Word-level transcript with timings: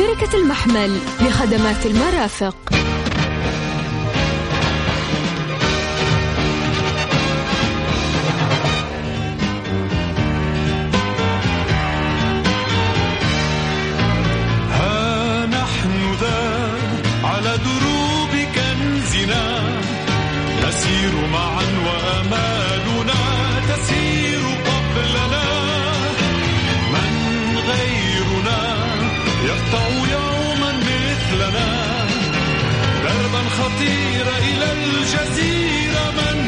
شركة 0.00 0.36
المحمل 0.36 0.98
لخدمات 1.20 1.86
المرافق. 1.86 2.79
الجزيره 35.10 36.10
من 36.10 36.38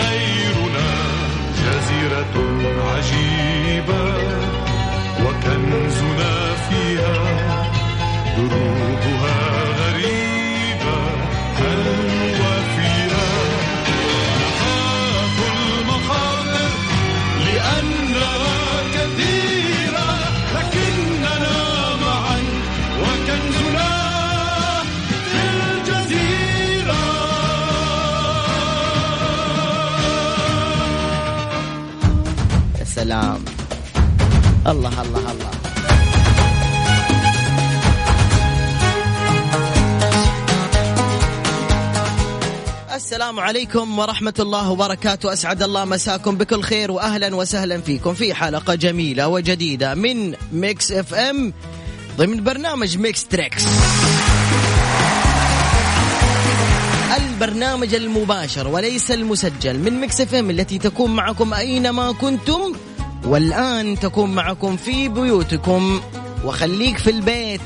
غيرنا 0.00 0.90
جزيرة 1.58 2.34
عجيبة 2.88 4.04
وكنزنا 5.24 6.34
فيها 6.68 7.16
دروبها 8.36 9.43
يا 33.14 33.20
سلام 33.20 33.44
الله 34.66 35.02
الله 35.02 35.32
الله. 35.32 35.50
السلام 42.94 43.40
عليكم 43.40 43.98
ورحمة 43.98 44.34
الله 44.40 44.70
وبركاته. 44.70 45.32
أسعد 45.32 45.62
الله 45.62 45.84
مساكم 45.84 46.36
بكل 46.36 46.62
خير 46.62 46.90
وأهلا 46.90 47.34
وسهلا 47.34 47.80
فيكم 47.80 48.14
في 48.14 48.34
حلقة 48.34 48.74
جميلة 48.74 49.28
وجديدة 49.28 49.94
من 49.94 50.34
Mix 50.52 50.92
FM 50.92 51.52
ضمن 52.18 52.44
برنامج 52.44 52.98
Mix 52.98 53.26
Trix 53.26 53.64
البرنامج 57.16 57.94
المباشر 57.94 58.68
وليس 58.68 59.10
المسجل 59.10 59.78
من 59.78 60.00
Mix 60.00 60.20
FM 60.20 60.50
التي 60.50 60.78
تكون 60.78 61.10
معكم 61.16 61.54
أينما 61.54 62.12
كنتم 62.12 62.72
والآن 63.26 63.98
تكون 63.98 64.34
معكم 64.34 64.76
في 64.76 65.08
بيوتكم 65.08 66.00
وخليك 66.44 66.98
في 66.98 67.10
البيت. 67.10 67.60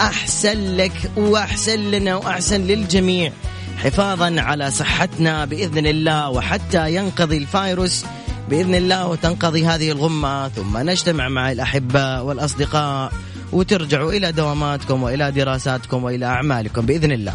أحسن 0.00 0.76
لك 0.76 1.10
وأحسن 1.16 1.90
لنا 1.90 2.16
وأحسن 2.16 2.60
للجميع. 2.60 3.32
حفاظا 3.76 4.34
على 4.38 4.70
صحتنا 4.70 5.44
بإذن 5.44 5.86
الله 5.86 6.30
وحتى 6.30 6.94
ينقضي 6.94 7.36
الفيروس 7.36 8.04
بإذن 8.48 8.74
الله 8.74 9.06
وتنقضي 9.06 9.66
هذه 9.66 9.90
الغمة. 9.90 10.48
ثم 10.48 10.78
نجتمع 10.78 11.28
مع 11.28 11.52
الأحباء 11.52 12.24
والأصدقاء 12.24 13.12
وترجعوا 13.52 14.12
إلى 14.12 14.32
دواماتكم 14.32 15.02
وإلى 15.02 15.30
دراساتكم 15.30 16.04
وإلى 16.04 16.26
أعمالكم 16.26 16.86
بإذن 16.86 17.12
الله. 17.12 17.34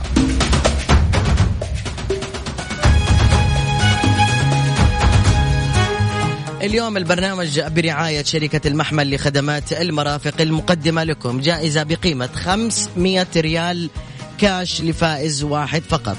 اليوم 6.64 6.98
البرنامج 6.98 7.60
برعاية 7.60 8.24
شركة 8.24 8.68
المحمل 8.68 9.16
لخدمات 9.16 9.74
المرافق 9.74 10.42
المقدمة 10.42 11.04
لكم. 11.04 11.40
جائزة 11.40 11.84
بقيمة 11.84 12.28
500 12.28 13.28
ريال 13.36 13.90
كاش 14.38 14.82
لفائز 14.82 15.44
واحد 15.44 15.82
فقط. 15.82 16.18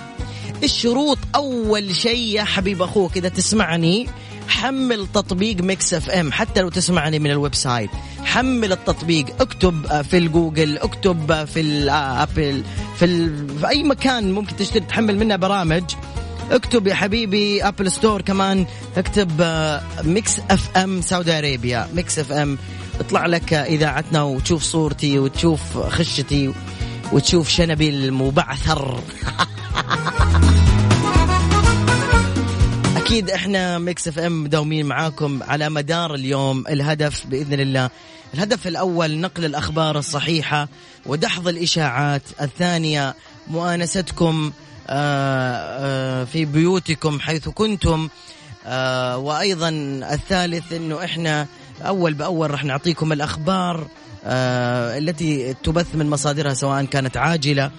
الشروط 0.63 1.19
أول 1.35 1.97
شيء 1.97 2.35
يا 2.35 2.45
حبيب 2.45 2.83
أخوك 2.83 3.17
إذا 3.17 3.29
تسمعني 3.29 4.09
حمل 4.49 5.07
تطبيق 5.07 5.61
Mix 5.61 5.95
FM. 5.95 6.33
حتى 6.33 6.61
لو 6.61 6.69
تسمعني 6.69 7.19
من 7.19 7.31
ال 7.31 7.55
website 7.55 7.91
حمل 8.25 8.73
التطبيق. 8.73 9.27
اكتب 9.41 10.03
في 10.03 10.19
الجوجل 10.19 10.79
اكتب 10.79 11.45
في 11.45 11.61
ال 11.61 11.78
Apple 11.78 12.63
في. 12.99 13.31
في 13.61 13.69
أي 13.69 13.83
مكان 13.83 14.33
ممكن 14.33 14.57
تشتري 14.57 14.81
تحمل 14.81 15.19
منه 15.19 15.37
برامج. 15.37 15.85
اكتب 16.51 16.87
يا 16.87 16.95
حبيبي 16.95 17.69
Apple 17.69 17.93
Store 17.93 18.23
كمان 18.23 18.67
اكتب 18.97 19.31
Mix 20.05 20.39
FM 20.51 21.01
Saudi 21.01 21.39
Arabia 21.39 21.89
Mix 21.95 22.19
FM 22.19 22.59
اطلع 23.01 23.27
لك 23.27 23.55
إذاعتنا 23.55 24.23
وتشوف 24.23 24.63
صورتي 24.63 25.19
وتشوف 25.19 25.79
خشتي 25.79 26.53
وتشوف 27.13 27.49
شنبي 27.49 27.89
المبعثر. 27.89 29.01
أكيد 32.97 33.31
إحنا 33.31 33.79
Mix 33.79 34.09
FM 34.09 34.45
مداومين 34.45 34.87
معاكم 34.87 35.43
على 35.43 35.71
مدار 35.71 36.15
اليوم. 36.15 36.65
الهدف 36.69 37.27
بإذن 37.27 37.61
الله 37.61 37.91
الهدف 38.35 38.67
الأول 38.67 39.19
نقل 39.19 39.45
الأخبار 39.45 39.99
الصحيحة 39.99 40.69
ودحض 41.07 41.49
الإشاعات. 41.49 42.23
الثانية 42.41 43.15
مؤانستكم 43.49 44.53
في 46.27 46.45
بيوتكم 46.53 47.21
حيث 47.21 47.49
كنتم 47.49 48.09
وأيضا 49.15 49.69
الثالث 50.13 50.73
إنه 50.73 51.05
إحنا 51.05 51.47
أول 51.87 52.15
بأول 52.15 52.51
راح 52.51 52.65
نعطيكم 52.65 53.13
الأخبار 53.13 53.87
التي 54.27 55.55
تبث 55.55 55.95
من 55.95 56.11
مصادرها 56.11 56.55
سواء 56.55 56.85
كانت 56.85 57.17
عاجلة 57.17 57.71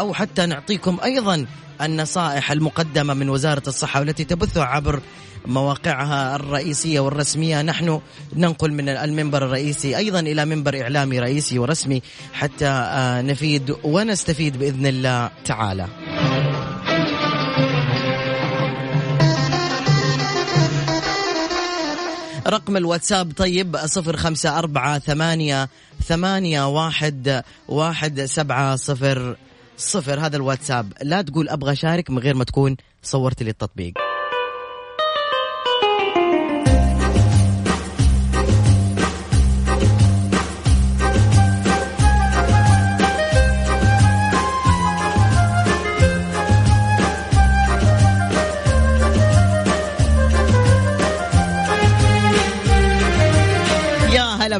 أو 0.00 0.14
حتى 0.14 0.46
نعطيكم 0.46 0.98
أيضا 1.04 1.46
النصائح 1.82 2.50
المقدمة 2.50 3.14
من 3.14 3.28
وزارة 3.28 3.62
الصحة 3.66 4.00
والتي 4.00 4.24
تبثها 4.24 4.64
عبر 4.64 5.00
مواقعها 5.46 6.36
الرئيسية 6.36 7.00
والرسمية 7.00 7.62
نحن 7.62 8.00
ننقل 8.36 8.72
من 8.72 8.88
المنبر 8.88 9.44
الرئيسي 9.44 9.96
أيضا 9.96 10.20
إلى 10.20 10.44
منبر 10.44 10.80
إعلامي 10.80 11.20
رئيسي 11.20 11.58
ورسمي 11.58 12.02
حتى 12.32 12.84
نفيد 13.24 13.76
ونستفيد 13.84 14.58
بإذن 14.58 14.86
الله 14.86 15.30
تعالى. 15.44 15.86
رقم 22.46 22.76
الواتساب 22.76 23.32
طيب 23.32 23.76
صفر 23.76 24.16
خمسة 24.16 24.58
أربعة 24.58 24.98
ثمانية 24.98 25.68
ثمانية 26.02 26.68
واحد 26.68 27.42
واحد 27.68 28.20
سبعة 28.20 28.76
صفر 28.76 29.36
صفر 29.76 30.20
هذا 30.20 30.36
الواتساب. 30.36 30.92
لا 31.02 31.22
تقول 31.22 31.48
أبغى 31.48 31.72
أشارك 31.72 32.10
من 32.10 32.18
غير 32.18 32.34
ما 32.34 32.44
تكون 32.44 32.76
صورت 33.02 33.42
لي 33.42 33.50
التطبيق. 33.50 34.03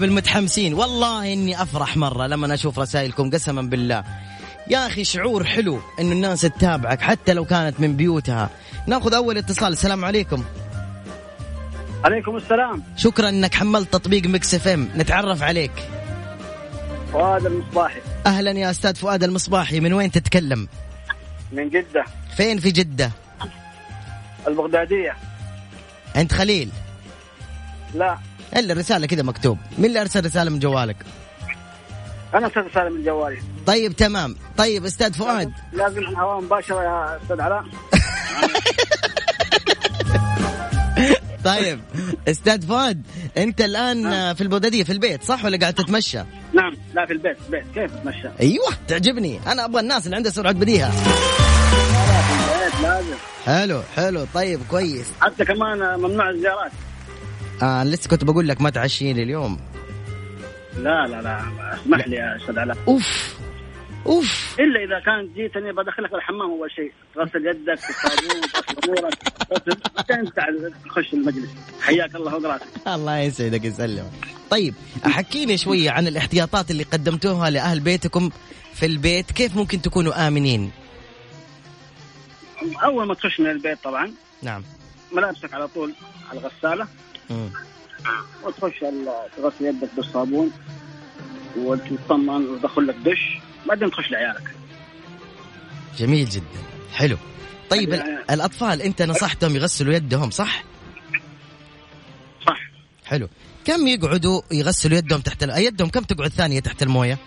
هلا 0.04 0.10
بالمتحمسين. 0.10 0.74
والله 0.74 1.32
إني 1.32 1.62
أفرح 1.62 1.96
مرة 1.96 2.26
لما 2.26 2.54
أشوف 2.54 2.78
رسائلكم 2.78 3.30
قسما 3.30 3.62
بالله. 3.62 4.04
يا 4.68 4.86
أخي 4.86 5.04
شعور 5.04 5.44
حلو 5.44 5.80
إنه 6.00 6.12
الناس 6.12 6.40
تتابعك 6.40 7.00
حتى 7.00 7.34
لو 7.34 7.44
كانت 7.44 7.80
من 7.80 7.96
بيوتها. 7.96 8.50
ناخذ 8.86 9.14
أول 9.14 9.38
اتصال. 9.38 9.72
السلام 9.72 10.04
عليكم. 10.04 10.44
عليكم 12.04 12.36
السلام. 12.36 12.82
شكرا 12.96 13.28
إنك 13.28 13.54
حملت 13.54 13.92
تطبيق 13.92 14.26
Mix 14.26 14.54
FM. 14.54 14.88
نتعرف 14.96 15.42
عليك. 15.42 15.72
فؤاد 17.12 17.46
المصباحي. 17.46 18.00
أهلا 18.26 18.50
يا 18.50 18.70
أستاذ 18.70 18.94
فؤاد 18.94 19.24
المصباحي. 19.24 19.80
من 19.80 19.92
وين 19.92 20.10
تتكلم؟ 20.10 20.68
من 21.52 21.68
جدة. 21.68 22.04
فين 22.36 22.58
في 22.58 22.70
جدة؟ 22.70 23.10
البغدادية. 24.48 25.16
عند 26.16 26.32
خليل. 26.32 26.68
لا. 27.94 28.18
إلا 28.56 28.72
الرسالة 28.72 29.06
كذا 29.06 29.22
مكتوب. 29.22 29.58
مين 29.78 29.84
اللي 29.86 30.00
أرسل 30.00 30.24
رسالة 30.24 30.50
من 30.50 30.58
جوالك؟ 30.58 30.96
أنا 32.34 32.46
أستاذ 32.46 32.62
سالم 32.74 32.92
من 32.92 33.04
جوالي. 33.04 33.38
طيب 33.66 33.92
تمام. 33.96 34.36
طيب 34.56 34.84
أستاذ 34.84 35.12
فؤاد. 35.12 35.52
لازم 35.72 35.98
الهواء 35.98 36.40
مباشرة 36.40 36.82
يا 36.82 37.18
أستاذ 37.22 37.40
علاء. 37.40 37.64
طيب 41.44 41.80
أستاذ 42.28 42.66
فؤاد 42.66 43.02
أنت 43.36 43.60
الآن 43.60 44.34
في 44.34 44.40
البغدادية 44.40 44.84
في 44.84 44.92
البيت 44.92 45.22
صح 45.22 45.44
ولا 45.44 45.56
قاعد 45.56 45.74
تتمشى؟ 45.74 46.18
نعم 46.52 46.72
لا 46.94 47.06
في 47.06 47.12
البيت 47.12 47.36
البيت. 47.46 47.64
كيف 47.74 47.94
أتمشى؟ 47.94 48.28
أيوه 48.40 48.68
تعجبني. 48.88 49.40
أنا 49.46 49.64
أبغى 49.64 49.80
الناس 49.80 50.06
اللي 50.06 50.16
عندها 50.16 50.32
سرعة 50.32 50.52
بديهة. 50.52 50.88
لا 50.88 52.22
في 52.22 52.32
البيت 52.32 52.80
لازم. 52.82 53.16
حلو 53.46 53.82
حلو. 53.96 54.26
طيب 54.34 54.60
كويس. 54.70 55.06
حتى 55.20 55.44
كمان 55.44 55.98
ممنوع 56.00 56.30
الزيارات. 56.30 56.72
آه 57.64 57.84
لسه 57.84 58.10
كنت 58.10 58.24
بقول 58.24 58.48
لك 58.48 58.60
ما 58.60 58.70
تعشيني 58.70 59.22
اليوم. 59.22 59.60
لا 60.76 61.06
لا 61.06 61.22
لا 61.22 61.40
اسمح 61.74 62.08
لي 62.08 62.16
يا 62.16 62.36
أستاذ 62.36 62.58
علاء. 62.58 62.76
أوف 62.88 63.34
أوف. 64.06 64.56
إلا 64.60 64.84
إذا 64.84 65.04
كانت 65.06 65.36
جيتني 65.36 65.72
بدخلك 65.72 66.14
الحمام 66.14 66.50
أول 66.50 66.70
شيء. 66.70 66.92
تغسل 67.14 67.46
يدك 67.46 67.80
بالصابون 67.86 68.40
تغسل 68.40 68.76
امورك 68.84 69.18
بعدين 69.96 70.72
تخش 70.84 71.12
المجلس. 71.12 71.50
حياك 71.80 72.14
الله 72.14 72.30
فوق 72.30 72.46
راسك 72.46 72.66
الله 72.86 73.18
يسعدك 73.18 73.64
يسلمك. 73.64 74.10
طيب 74.50 74.74
حكيني 75.04 75.56
شوية 75.56 75.90
عن 75.90 76.06
الاحتياطات 76.06 76.70
اللي 76.70 76.82
قدمتوها 76.82 77.50
لأهل 77.50 77.80
بيتكم 77.80 78.30
في 78.74 78.86
البيت. 78.86 79.30
كيف 79.30 79.56
ممكن 79.56 79.82
تكونوا 79.82 80.28
آمنين؟ 80.28 80.70
أول 82.84 83.06
ما 83.06 83.14
تخش 83.14 83.40
من 83.40 83.50
البيت 83.50 83.78
طبعا. 83.84 84.12
نعم. 84.42 84.62
ملابسك 85.12 85.54
على 85.54 85.68
طول 85.68 85.94
على 86.30 86.40
الغسالة. 86.40 86.86
وتخش 88.44 88.80
تغسل 89.36 89.64
يدك 89.64 89.88
بالصابون 89.96 90.50
وتطمن 91.56 92.46
وتدخل 92.46 92.86
لك 92.86 92.94
دش 93.04 93.38
بعدين 93.66 93.90
تخش 93.90 94.10
لعيالك. 94.10 94.54
جميل 95.98 96.28
جدا. 96.28 96.44
حلو. 96.94 97.16
طيب 97.70 97.94
ال- 97.94 98.24
الأطفال 98.30 98.82
أنت 98.82 99.02
نصحتهم 99.02 99.56
يغسلوا 99.56 99.94
يدهم 99.94 100.30
صح؟ 100.30 100.64
صح. 102.46 102.60
حلو. 103.04 103.28
كم 103.64 103.86
يقعدوا 103.86 104.42
يغسلوا 104.52 104.98
يدهم 104.98 105.20
تحت 105.20 105.42
ال... 105.42 105.50
يدهم 105.50 105.88
كم 105.88 106.00
تقعد 106.02 106.30
ثانية 106.30 106.60
تحت 106.60 106.82
الموية؟ 106.82 107.18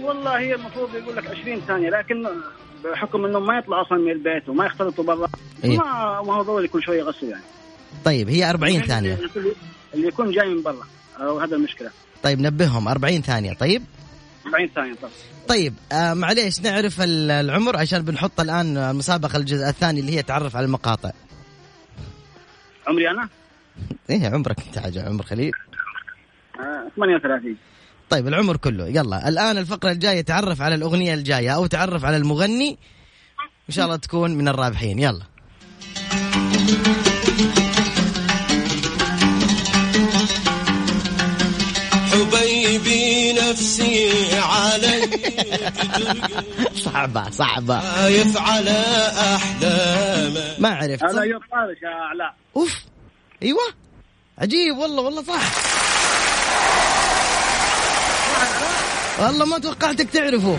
والله 0.00 0.38
هي 0.38 0.54
المفروض 0.54 0.94
يقول 0.94 1.16
لك 1.16 1.26
20 1.26 1.60
ثانية 1.60 1.90
لكن 1.90 2.26
بحكم 2.84 3.24
إنهم 3.24 3.46
ما 3.46 3.58
يطلعوا 3.58 3.82
أصلا 3.86 3.98
من 3.98 4.10
البيت 4.10 4.48
وما 4.48 4.66
يختلطوا 4.66 5.04
برا 5.04 5.28
إيه. 5.64 5.78
ما 5.78 6.22
ما 6.22 6.34
هو 6.34 6.42
ضروري 6.42 6.68
كل 6.68 6.82
شوية 6.82 6.98
يغسل 6.98 7.28
يعني. 7.28 7.42
طيب 8.04 8.28
هي 8.28 8.50
40 8.50 8.80
ثانية. 8.82 9.18
اللي 9.94 10.08
يكون 10.08 10.30
جاي 10.32 10.48
من 10.48 10.62
برا. 10.62 10.86
أو 11.20 11.38
هذا 11.40 11.56
المشكلة. 11.56 11.90
طيب 12.22 12.40
نبههم. 12.40 12.88
40 12.88 13.22
ثانية. 13.22 13.52
طيب؟ 13.52 13.82
40 14.46 14.68
ثانية 14.74 14.94
طبعا. 14.94 15.10
طيب 15.48 15.74
آه 15.92 16.14
معليش 16.14 16.60
نعرف 16.60 17.00
ال- 17.00 17.30
العمر 17.30 17.76
عشان 17.76 18.02
بنحط 18.02 18.40
الآن 18.40 18.76
المسابقه 18.76 19.36
الجزء 19.36 19.68
الثاني 19.68 20.00
اللي 20.00 20.12
هي 20.16 20.22
تعرف 20.22 20.56
على 20.56 20.66
المقاطع. 20.66 21.10
عمري 22.86 23.10
أنا؟ 23.10 23.28
إيه 24.10 24.28
عمرك 24.28 24.56
أنت 24.66 24.78
حاجة 24.78 25.08
عمر 25.08 25.22
خليل. 25.24 25.52
آه 26.60 26.88
38 26.96 27.56
طيب 28.10 28.28
العمر 28.28 28.56
كله. 28.56 28.86
يلا 28.88 29.28
الآن 29.28 29.58
الفقرة 29.58 29.90
الجاية 29.90 30.20
تعرف 30.20 30.62
على 30.62 30.74
الأغنية 30.74 31.14
الجاية 31.14 31.50
أو 31.54 31.66
تعرف 31.66 32.04
على 32.04 32.16
المغني. 32.16 32.78
إن 33.68 33.74
شاء 33.74 33.84
الله 33.84 33.96
تكون 33.96 34.34
من 34.34 34.48
الرابحين. 34.48 34.98
يلا. 34.98 35.22
نفسي 43.56 44.10
علي. 44.38 45.08
صعبة 46.84 47.30
صعبة. 47.30 47.80
خايف 47.80 48.36
على 48.36 48.84
احلامه 49.36 50.54
ما 50.58 50.68
عرفت. 50.68 51.04
هذا 51.04 51.24
يا 51.24 51.40
علاء 51.84 52.34
أوف. 52.56 52.74
أيوه. 53.42 53.58
عجيب 54.38 54.78
والله 54.78 55.02
والله 55.02 55.22
صح. 55.22 55.42
والله 59.18 59.44
ما 59.44 59.58
توقعتك 59.58 60.10
تعرفه. 60.10 60.58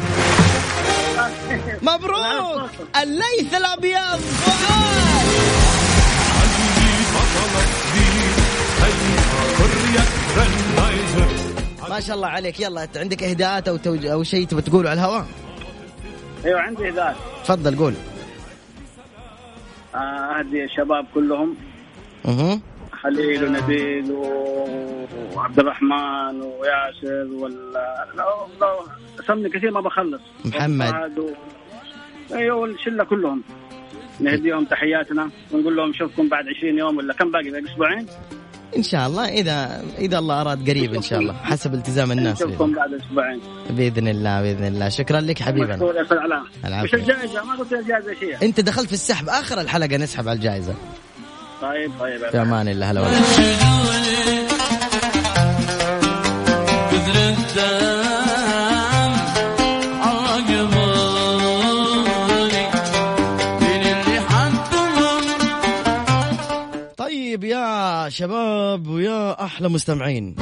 مبروك. 1.81 2.69
الليث 2.95 3.53
الأبيض. 3.53 4.19
فؤاد 4.45 4.87
ما 11.89 11.99
شاء 11.99 12.15
الله 12.15 12.27
عليك. 12.27 12.59
يلا 12.59 12.83
أنت 12.83 12.97
عندك 12.97 13.23
إهداءات 13.23 13.67
أو 13.67 13.77
توج... 13.77 14.05
أو 14.05 14.23
شيء 14.23 14.47
تبغى 14.47 14.61
تقوله 14.61 14.89
على 14.89 14.99
الهواء؟ 14.99 15.25
أيوه 16.45 16.59
عندي 16.59 16.89
هدايا 16.89 17.15
تفضل 17.43 17.77
قول. 17.77 17.93
آه، 19.95 19.97
أهدي 19.97 20.63
الشباب 20.63 21.05
كلهم. 21.13 21.55
أها. 22.25 22.59
خليل 22.91 23.43
ونبيل 23.43 24.11
وعبد 25.35 25.59
الرحمن 25.59 26.41
وياسر 26.41 27.27
ولا 27.31 28.07
سمني 29.27 29.49
كثير 29.49 29.71
ما 29.71 29.81
بخلص. 29.81 30.21
محمد. 30.45 31.19
و... 31.19 31.29
أيوه 32.33 32.57
والشلة 32.57 33.03
كلهم. 33.03 33.43
نهديهم 34.19 34.65
تحياتنا 34.65 35.29
ونقول 35.51 35.75
لهم 35.75 35.89
نشوفكم 35.89 36.29
بعد 36.29 36.45
20 36.57 36.77
يوم 36.77 36.97
ولا 36.97 37.13
كم 37.13 37.31
باقي؟ 37.31 37.49
باقي 37.49 37.65
أسبوعين؟ 37.65 38.07
إن 38.77 38.83
شاء 38.83 39.07
الله 39.07 39.27
اذا 39.27 39.83
إذا 39.97 40.19
الله 40.19 40.41
أراد 40.41 40.69
قريب 40.69 40.93
إن 40.93 41.01
شاء 41.01 41.19
الله 41.19 41.33
حسب 41.33 41.73
التزام 41.73 42.11
الناس 42.11 42.41
نشوفكم 42.41 42.73
بعد 42.73 42.93
أسبوعين. 42.93 43.39
بإذن 43.69 44.07
الله 44.07 44.41
بإذن 44.41 44.67
الله. 44.67 44.89
شكرا 44.89 45.21
لك 45.21 45.41
حبيبنا. 45.41 45.83
وش 46.83 46.93
الجائزة؟ 46.93 47.43
ما 47.43 47.55
قلت 47.55 47.71
لي 47.71 47.79
الجائزة 47.79 48.13
شيء. 48.19 48.43
أنت 48.43 48.59
دخلت 48.59 48.87
في 48.87 48.93
السحب 48.93 49.29
آخر 49.29 49.61
الحلقة 49.61 49.97
نسحب 49.97 50.27
على 50.27 50.37
الجائزة. 50.37 50.75
طيب 51.61 51.91
طيب. 51.99 52.29
في 52.31 52.41
أمان 52.41 52.67
الله 52.67 52.91
هلا 52.91 53.01
والله 53.01 53.21
يا 68.07 68.11
شباب 68.11 68.87
ويا 68.87 69.43
أحلى 69.45 69.69
مستمعين 69.69 70.35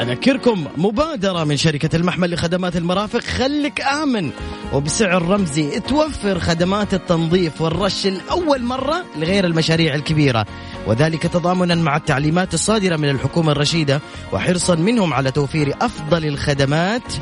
أذكركم 0.00 0.64
مبادرة 0.76 1.44
من 1.44 1.56
شركة 1.56 1.96
المحمل 1.96 2.32
لخدمات 2.32 2.76
المرافق 2.76 3.20
خلك 3.20 3.80
آمن 3.80 4.30
وبسعر 4.72 5.22
رمزي 5.22 5.80
توفر 5.80 6.38
خدمات 6.38 6.94
التنظيف 6.94 7.60
والرش 7.60 8.06
لأول 8.06 8.62
مرة 8.62 9.04
لغير 9.16 9.44
المشاريع 9.44 9.94
الكبيرة 9.94 10.46
وذلك 10.86 11.22
تضامنا 11.22 11.74
مع 11.74 11.96
التعليمات 11.96 12.54
الصادرة 12.54 12.96
من 12.96 13.08
الحكومة 13.08 13.52
الرشيدة 13.52 14.00
وحرصا 14.32 14.74
منهم 14.74 15.14
على 15.14 15.30
توفير 15.30 15.74
أفضل 15.80 16.26
الخدمات 16.26 17.12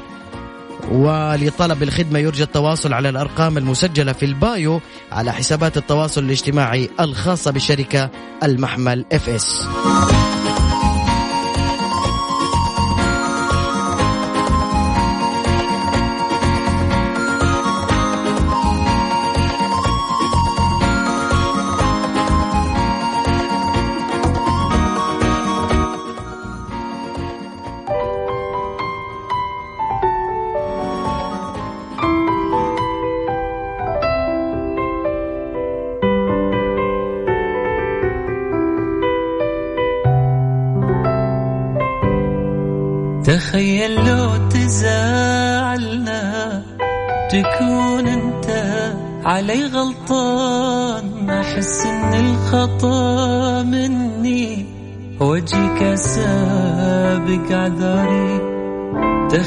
ولطلب 0.88 1.82
الخدمة 1.82 2.18
يرجى 2.18 2.42
التواصل 2.42 2.92
على 2.92 3.08
الأرقام 3.08 3.58
المسجلة 3.58 4.12
في 4.12 4.25
البايو 4.26 4.80
على 5.12 5.32
حسابات 5.32 5.76
التواصل 5.76 6.25
الاجتماعي 6.25 6.90
الخاصة 7.00 7.50
بالشركة 7.50 8.10
المحمل 8.42 9.04
اف 9.12 9.28
اس 9.28 9.68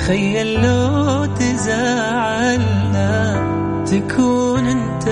تخيل 0.04 0.50
لو 0.54 1.26
تزعلنا 1.26 3.14
تكون 3.86 4.66
انت 4.68 5.08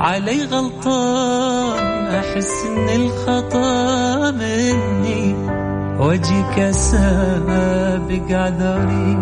علي 0.00 0.44
غلطان. 0.44 2.06
أحس 2.06 2.64
إن 2.66 2.88
الخطأ 2.88 4.30
مني 4.30 5.34
وجهك 6.00 6.70
سابق 6.70 8.30
عذاري. 8.30 9.18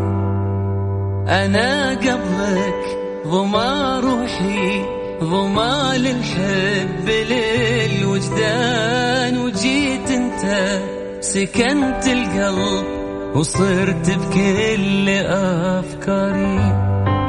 أنا 1.29 1.91
قبلك 1.91 2.99
ضما 3.27 4.01
روحي 4.01 4.85
ضما 5.23 5.93
للحب 5.97 7.09
للوجدان. 7.91 9.39
وجيت 9.39 10.11
انت 10.11 10.43
سكنت 11.21 12.07
القلب 12.07 13.02
وصرت 13.35 14.11
بكل 14.11 15.09
أفكاري. 15.09 16.59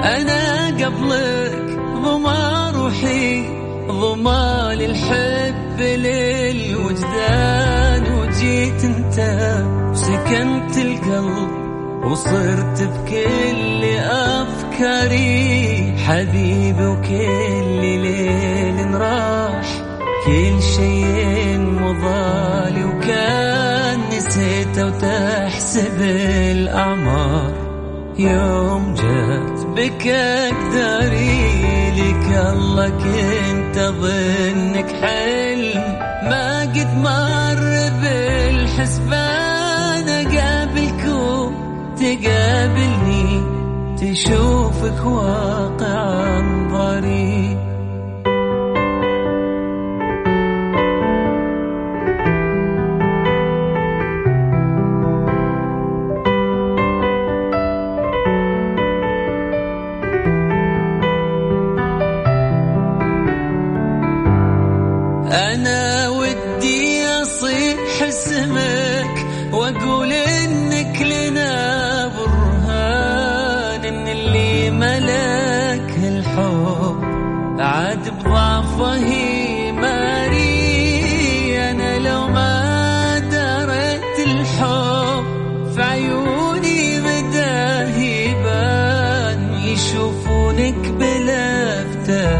أنا 0.03 0.67
قبلك 0.67 1.79
ضما 2.03 2.71
روحي 2.75 3.45
ضما 3.87 4.75
للحب 4.75 5.79
للوجدان. 6.79 7.33
وجيت 8.19 8.83
أنت 8.83 9.17
وسكنت 9.91 10.77
القلب 10.77 11.51
وصرت 12.03 12.81
بكل 12.81 13.83
أفكاري. 13.99 15.43
حبيبي 16.07 16.85
وكل 16.85 17.81
ليل 17.81 18.93
راح 18.93 19.72
كل 20.25 20.61
شيء 20.61 21.59
مضالي 21.59 22.83
وكان 22.85 23.99
نسيته 24.17 24.85
وتحسب 24.85 26.01
الأعمار. 26.01 27.53
يوم 28.17 28.93
جات 28.93 29.65
بك 29.65 30.07
أقدري 30.07 31.91
لك 31.91 32.27
الله 32.53 32.89
كنت 32.89 33.77
أظنك 33.77 34.89
حلم. 35.01 35.83
ما 36.29 36.61
قد 36.61 36.97
مر 36.97 37.91
بالحسبان 38.01 39.43
أقابلكم 40.09 41.55
تقابلني 41.95 43.43
تشوفك 43.97 45.05
واقع 45.05 46.03
أنا 46.39 47.72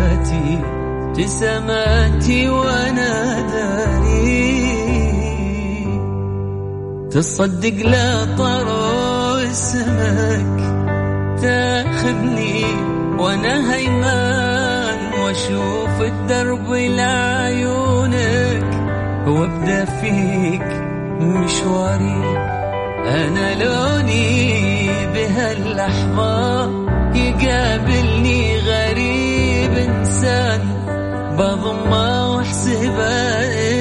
بلفتاتي 0.03 0.59
ابتساماتي 1.07 2.49
وأنا 2.49 3.41
داري 3.41 4.73
تصدق 7.11 7.85
لا 7.85 8.25
طرو 8.37 9.35
اسمك 9.51 10.59
تاخذني 11.41 12.65
وأنا 13.19 13.75
هيمان 13.75 14.97
وأشوف 15.21 16.01
الدرب 16.01 16.73
لعيونك. 16.73 18.63
وأبدأ 19.27 19.85
فيك 19.85 20.67
مشواري 21.19 22.23
أنا 23.05 23.63
لوني 23.63 24.87
بهاللحظة 25.13 26.63
يقابلني 27.15 28.53
انسان 28.53 28.92
بضمه 31.43 32.35
واحسبه 32.35 33.11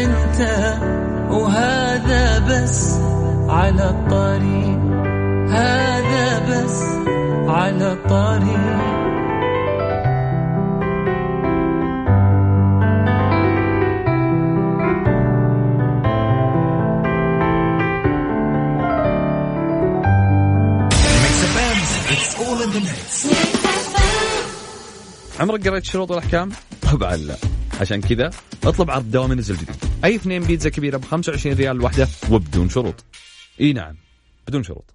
أنت 0.02 0.40
وهذا 1.31 2.38
بس 2.38 2.99
على 3.49 3.90
الطريق. 3.90 4.78
هذا 5.50 6.26
بس 6.49 6.83
على 7.49 7.92
الطريق. 7.92 9.02
عمرك 25.40 25.69
قريت 25.69 25.83
الشروط 25.83 26.11
والأحكام؟ 26.11 26.50
طبعا 26.93 27.17
لا. 27.17 27.37
عشان 27.81 28.01
كذا 28.01 28.31
اطلب 28.65 28.91
عرض 28.91 29.11
دوام 29.11 29.33
ينزل 29.33 29.57
جديد. 29.57 29.77
أي 30.05 30.15
اثنين 30.15 30.43
بيتزا 30.45 30.71
كبيرة 30.71 30.97
ب 30.97 31.05
25 31.05 31.57
ريال 31.57 31.77
الواحده 31.77 32.09
وبدون 32.31 32.69
شروط. 32.69 33.05
إي 33.61 33.73
نعم 33.73 33.97
بدون 34.49 34.63
شروط. 34.63 34.95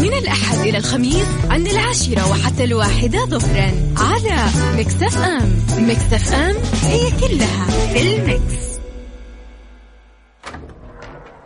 من 0.00 0.12
الأحد 0.12 0.58
إلى 0.58 0.78
الخميس 0.78 1.26
عند 1.50 1.66
العاشرة 1.68 2.30
وحتى 2.30 2.64
الواحدة 2.64 3.24
ظهرا 3.24 3.72
على 3.96 4.36
Mix 4.78 5.18
FM. 5.18 5.56
Mix 5.78 6.34
FM 6.34 6.56
هي 6.82 7.10
كلها 7.20 7.66
في 7.92 8.14
ال 8.14 8.28
Mix 8.28 8.69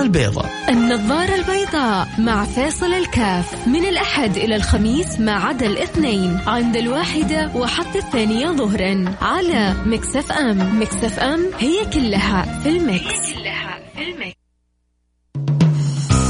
البيضاء. 0.00 0.50
النظارة 0.68 1.34
البيضاء 1.34 2.08
مع 2.18 2.44
فيصل 2.44 2.92
الكاف. 2.94 3.68
من 3.68 3.84
الأحد 3.84 4.36
إلى 4.36 4.56
الخميس 4.56 5.20
ما 5.20 5.32
عدا 5.32 5.66
الاثنين 5.66 6.40
عند 6.46 6.76
الواحدة 6.76 7.50
وحتى 7.54 7.98
الثانية 7.98 8.46
ظهرا. 8.46 9.04
على 9.22 9.74
Mix 9.86 10.32
FM. 10.32 10.80
Mix 10.80 11.18
FM 11.18 11.50
هي 11.58 11.86
كلها 11.86 12.60
في 12.62 12.68
ال 12.68 12.81
Mix, 12.81 13.32
كلها 13.34 13.78
في 13.96 14.02
ال 14.02 14.10
Mix. 14.10 14.42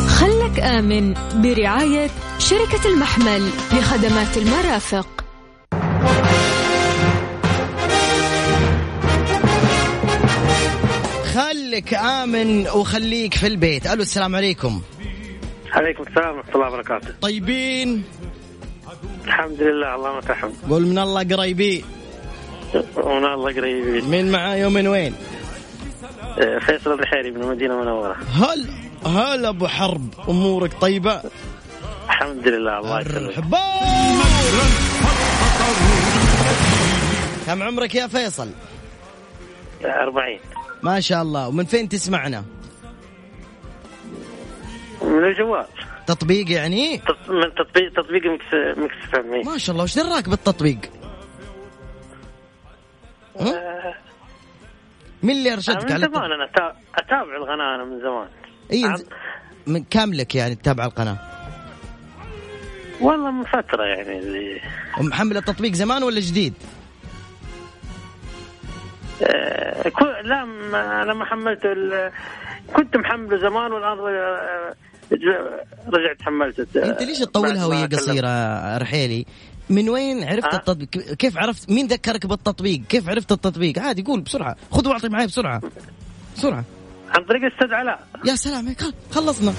خلك 0.09 0.61
آمن 0.61 1.15
برعاية 1.35 2.11
شركة 2.39 2.89
المحمل 2.89 3.49
لخدمات 3.73 4.37
المرافق. 4.37 5.22
خلك 11.35 11.95
آمن 11.95 12.69
وخليك 12.69 13.35
في 13.35 13.47
البيت. 13.47 13.87
ألو 13.87 14.03
السلام 14.03 14.37
عليكم. 14.37 14.83
عليكم 15.73 16.03
السلام 16.03 16.37
ورحمة 16.37 16.55
الله 16.55 16.69
وبركاته. 16.69 17.15
طيبين؟ 17.21 18.05
الحمد 19.25 19.63
لله 19.63 19.95
اللهم 19.95 20.19
لك 20.19 20.31
الحمد 20.31 20.53
قول 20.71 20.83
من 20.87 20.99
الله 20.99 21.37
قريبين. 21.37 21.85
من 22.97 23.25
الله 23.25 23.53
قريبين. 23.55 24.05
مين 24.05 24.33
معاي 24.33 24.65
ومن 24.65 24.87
وين؟ 24.87 25.15
آه، 26.39 26.59
فيصل 26.59 26.93
البحيري 26.93 27.31
من 27.31 27.43
المدينة 27.43 27.75
المنورة. 27.75 28.17
هل 28.33 28.71
هل 29.07 29.47
أبو 29.47 29.67
حرب 29.67 30.09
أمورك 30.29 30.73
طيبة؟ 30.81 31.23
الحمد 32.07 32.49
لله 32.49 32.79
الله 32.79 33.01
يسلمك. 33.01 33.45
كم 37.47 37.63
عمرك 37.63 37.95
يا 37.95 38.07
فيصل؟ 38.07 38.51
40 39.85 40.39
ما 40.83 41.01
شاء 41.01 41.23
الله. 41.23 41.49
ومن 41.49 41.65
فين 41.65 41.89
تسمعنا؟ 41.89 42.45
من 45.03 45.25
الجوال. 45.25 45.67
تطبيق 46.07 46.51
يعني؟ 46.51 47.01
من 47.29 47.55
تطبيق 47.55 47.93
تطبيق 47.97 48.23
Mix 48.27 48.79
Mix 48.79 48.95
FM 49.13 49.43
ما 49.43 49.59
شاء 49.59 49.73
الله. 49.73 49.85
وش 49.85 49.97
دراك 49.99 50.29
بالتطبيق؟ 50.29 50.79
ها؟ 53.41 53.95
مين 55.23 55.37
اللي 55.37 55.53
أرشدك 55.53 55.85
من 55.85 55.93
على 55.93 56.07
زمان 56.07 56.33
أنا 56.33 56.45
أتابع 56.99 57.37
القناة 57.37 57.75
أنا 57.75 57.85
من 57.85 58.01
زمان. 58.01 58.29
إي 58.73 58.85
عم- 58.85 58.97
من 59.67 59.85
كم 59.85 60.15
لك 60.15 60.35
يعني 60.35 60.55
تتابع 60.55 60.85
القناة. 60.85 61.17
والله 63.01 63.31
من 63.31 63.45
فترة 63.45 63.85
يعني 63.85 64.19
اللي 64.19 64.61
ومحمل 65.01 65.37
التطبيق 65.37 65.73
زمان 65.73 66.03
ولا 66.03 66.21
جديد؟ 66.21 66.55
آه، 69.23 69.62
لا 70.25 70.43
أنا 71.03 71.15
ما 71.15 71.25
حملته 71.25 71.69
كنت 72.77 72.97
محمله 72.97 73.39
زمان 73.39 73.73
والآن 73.73 73.99
رجعت 75.89 76.23
حملته 76.23 76.85
أنت 76.85 77.03
ليش 77.03 77.19
تطولها 77.19 77.67
وهي. 77.67 77.87
قصيرة 77.87 78.79
رحيلي؟ 78.79 79.27
من 79.71 79.89
وين 79.89 80.25
عرفت 80.25 80.55
أه؟ 80.55 80.57
التطبيق؟ 80.57 80.89
كيف 81.15 81.39
عرفت؟ 81.39 81.71
مين 81.71 81.87
ذكرك 81.87 82.27
بالتطبيق؟ 82.27 82.81
كيف 82.89 83.09
عرفت 83.09 83.33
التطبيق؟ 83.33 83.79
عادي 83.79 84.03
قول 84.03 84.21
بسرعة. 84.21 84.57
خذ 84.71 84.89
واعطي 84.89 85.09
معي 85.09 85.27
بسرعة. 85.27 85.61
بسرعة. 86.37 86.65
عن 87.11 87.25
طريق 87.25 87.43
الاستاذ 87.45 87.75
علاء. 87.75 88.07
يا 88.25 88.35
سلام 88.35 88.75
خلصنا. 89.11 89.55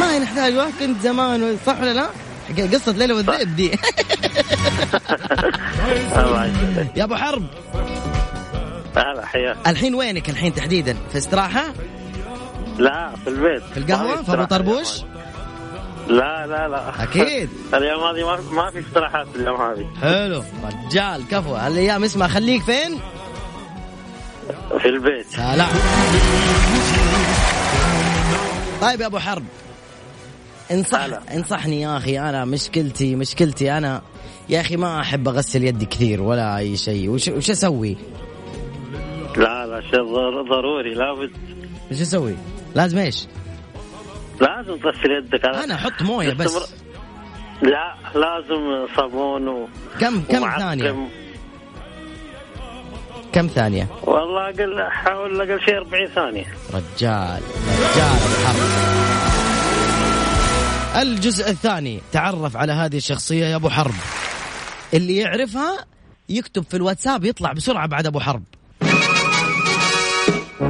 ما 0.00 0.18
نحتاج 0.18 0.56
واحد 0.56 0.72
كنت 0.80 1.00
زمان 1.00 1.56
صح 1.66 1.80
ولا 1.80 1.92
لا؟ 1.92 2.08
قصة 2.72 2.92
ليلى 2.92 3.12
والذئب 3.12 3.56
دي. 3.56 3.70
يا 6.96 7.04
أبو 7.04 7.14
حرب. 7.14 7.46
هلا 8.96 9.26
حياك. 9.26 9.56
الحين 9.66 9.94
وينك 9.94 10.30
الحين 10.30 10.54
تحديدا؟ 10.54 10.96
في 11.12 11.18
استراحة؟ 11.18 11.64
لا 12.78 13.12
في 13.24 13.30
البيت. 13.30 13.62
في 13.62 13.76
القهوة؟ 13.76 14.16
ما 14.16 14.22
في 14.22 14.32
أبو 14.32 14.44
طربوش؟ 14.44 15.02
لا 16.08 16.46
لا 16.46 16.68
لا. 16.68 17.02
أكيد. 17.02 17.48
اليوم 17.74 18.02
هذه 18.02 18.26
ما, 18.26 18.40
ما 18.52 18.70
في 18.70 18.80
استراحات 18.80 19.26
اليوم 19.34 19.60
هذه. 19.60 19.86
حلو. 20.02 20.42
رجال 20.86 21.28
كفو. 21.28 21.56
الأيام 21.56 22.04
اسمع 22.04 22.28
خليك 22.28 22.62
فين؟ 22.62 22.98
في 24.78 24.88
البيت. 24.88 25.26
سلام. 25.26 25.68
طيب 28.80 29.00
يا 29.00 29.06
أبو 29.06 29.18
حرب 29.18 29.44
انصح 30.72 31.00
هلا. 31.00 31.20
انصحني 31.34 31.80
يا 31.80 31.96
أخي 31.96 32.18
أنا 32.18 32.44
مشكلتي 32.44 33.16
مشكلتي 33.16 33.78
أنا. 33.78 34.02
يا 34.48 34.60
أخي 34.60 34.76
ما 34.76 35.00
أحب 35.00 35.28
أغسل 35.28 35.64
يدي 35.64 35.86
كثير 35.86 36.22
ولا 36.22 36.58
أي 36.58 36.76
شيء. 36.76 37.10
وش 37.10 37.28
وش 37.28 37.50
أسوي؟ 37.50 37.96
ضروري 40.50 40.94
لابد 40.94 41.30
وش 41.90 42.00
أسوي؟ 42.00 42.36
لازم 42.74 42.98
إيش؟ 42.98 43.26
لازم 44.40 44.76
تغسل 44.76 45.10
يدك 45.10 45.44
أنا 45.44 45.74
أحط 45.74 46.02
موية 46.02 46.32
بس 46.32 46.74
لا 47.62 47.94
لازم 48.14 48.86
صابون 48.96 49.48
و... 49.48 49.68
كم 50.00 50.22
كم 50.22 50.38
ومعقم. 50.38 50.58
ثانية؟ 50.58 51.08
كم 53.32 53.46
ثانية؟ 53.46 53.86
والله 54.02 54.48
أقل 54.48 54.90
حاول 54.90 55.40
أقل 55.40 55.60
شيء 55.60 55.76
40 55.76 56.06
ثانية 56.06 56.44
رجال 56.74 57.42
رجال 57.68 58.18
ابو 58.24 58.46
حرب 58.46 58.94
الجزء 61.02 61.50
الثاني 61.50 62.00
تعرف 62.12 62.56
على 62.56 62.72
هذه 62.72 62.96
الشخصية 62.96 63.44
يا 63.46 63.56
أبو 63.56 63.68
حرب 63.68 63.94
اللي 64.94 65.16
يعرفها 65.16 65.84
يكتب 66.28 66.64
في 66.64 66.76
الواتساب 66.76 67.24
يطلع 67.24 67.52
بسرعة 67.52 67.86
بعد 67.86 68.06
أبو 68.06 68.20
حرب 68.20 68.42
Oh, 70.56 70.68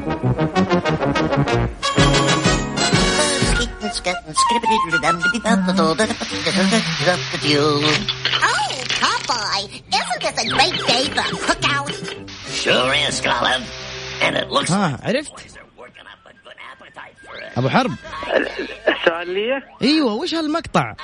Popeye, 9.00 9.68
isn't 9.92 10.20
this 10.20 10.36
a 10.38 10.48
great 10.48 10.76
day 10.86 11.04
for 11.12 11.20
a 11.20 11.36
cookout? 11.36 11.92
Sure 12.50 12.94
is, 12.94 13.20
Colin. 13.20 13.62
And 14.22 14.36
it 14.36 14.48
looks 14.48 14.70
ها 14.70 14.98
عرفت؟ 15.02 15.32
ابو 17.56 17.68
حرب 17.68 17.94
السؤال 18.88 19.30
لي 19.30 19.62
أيوه 19.82 20.14
وش 20.14 20.34
هالمقطع؟ 20.34 20.94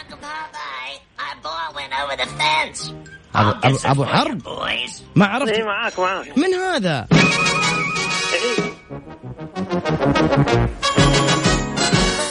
Fence. 2.25 2.93
أبو, 3.35 3.79
أبو, 3.85 4.05
حرب. 4.05 4.43
ما 5.14 5.27
عرفت 5.27 5.59
معاك 5.61 5.99
معاك 5.99 6.38
من 6.38 6.55
هذا؟ 6.55 7.07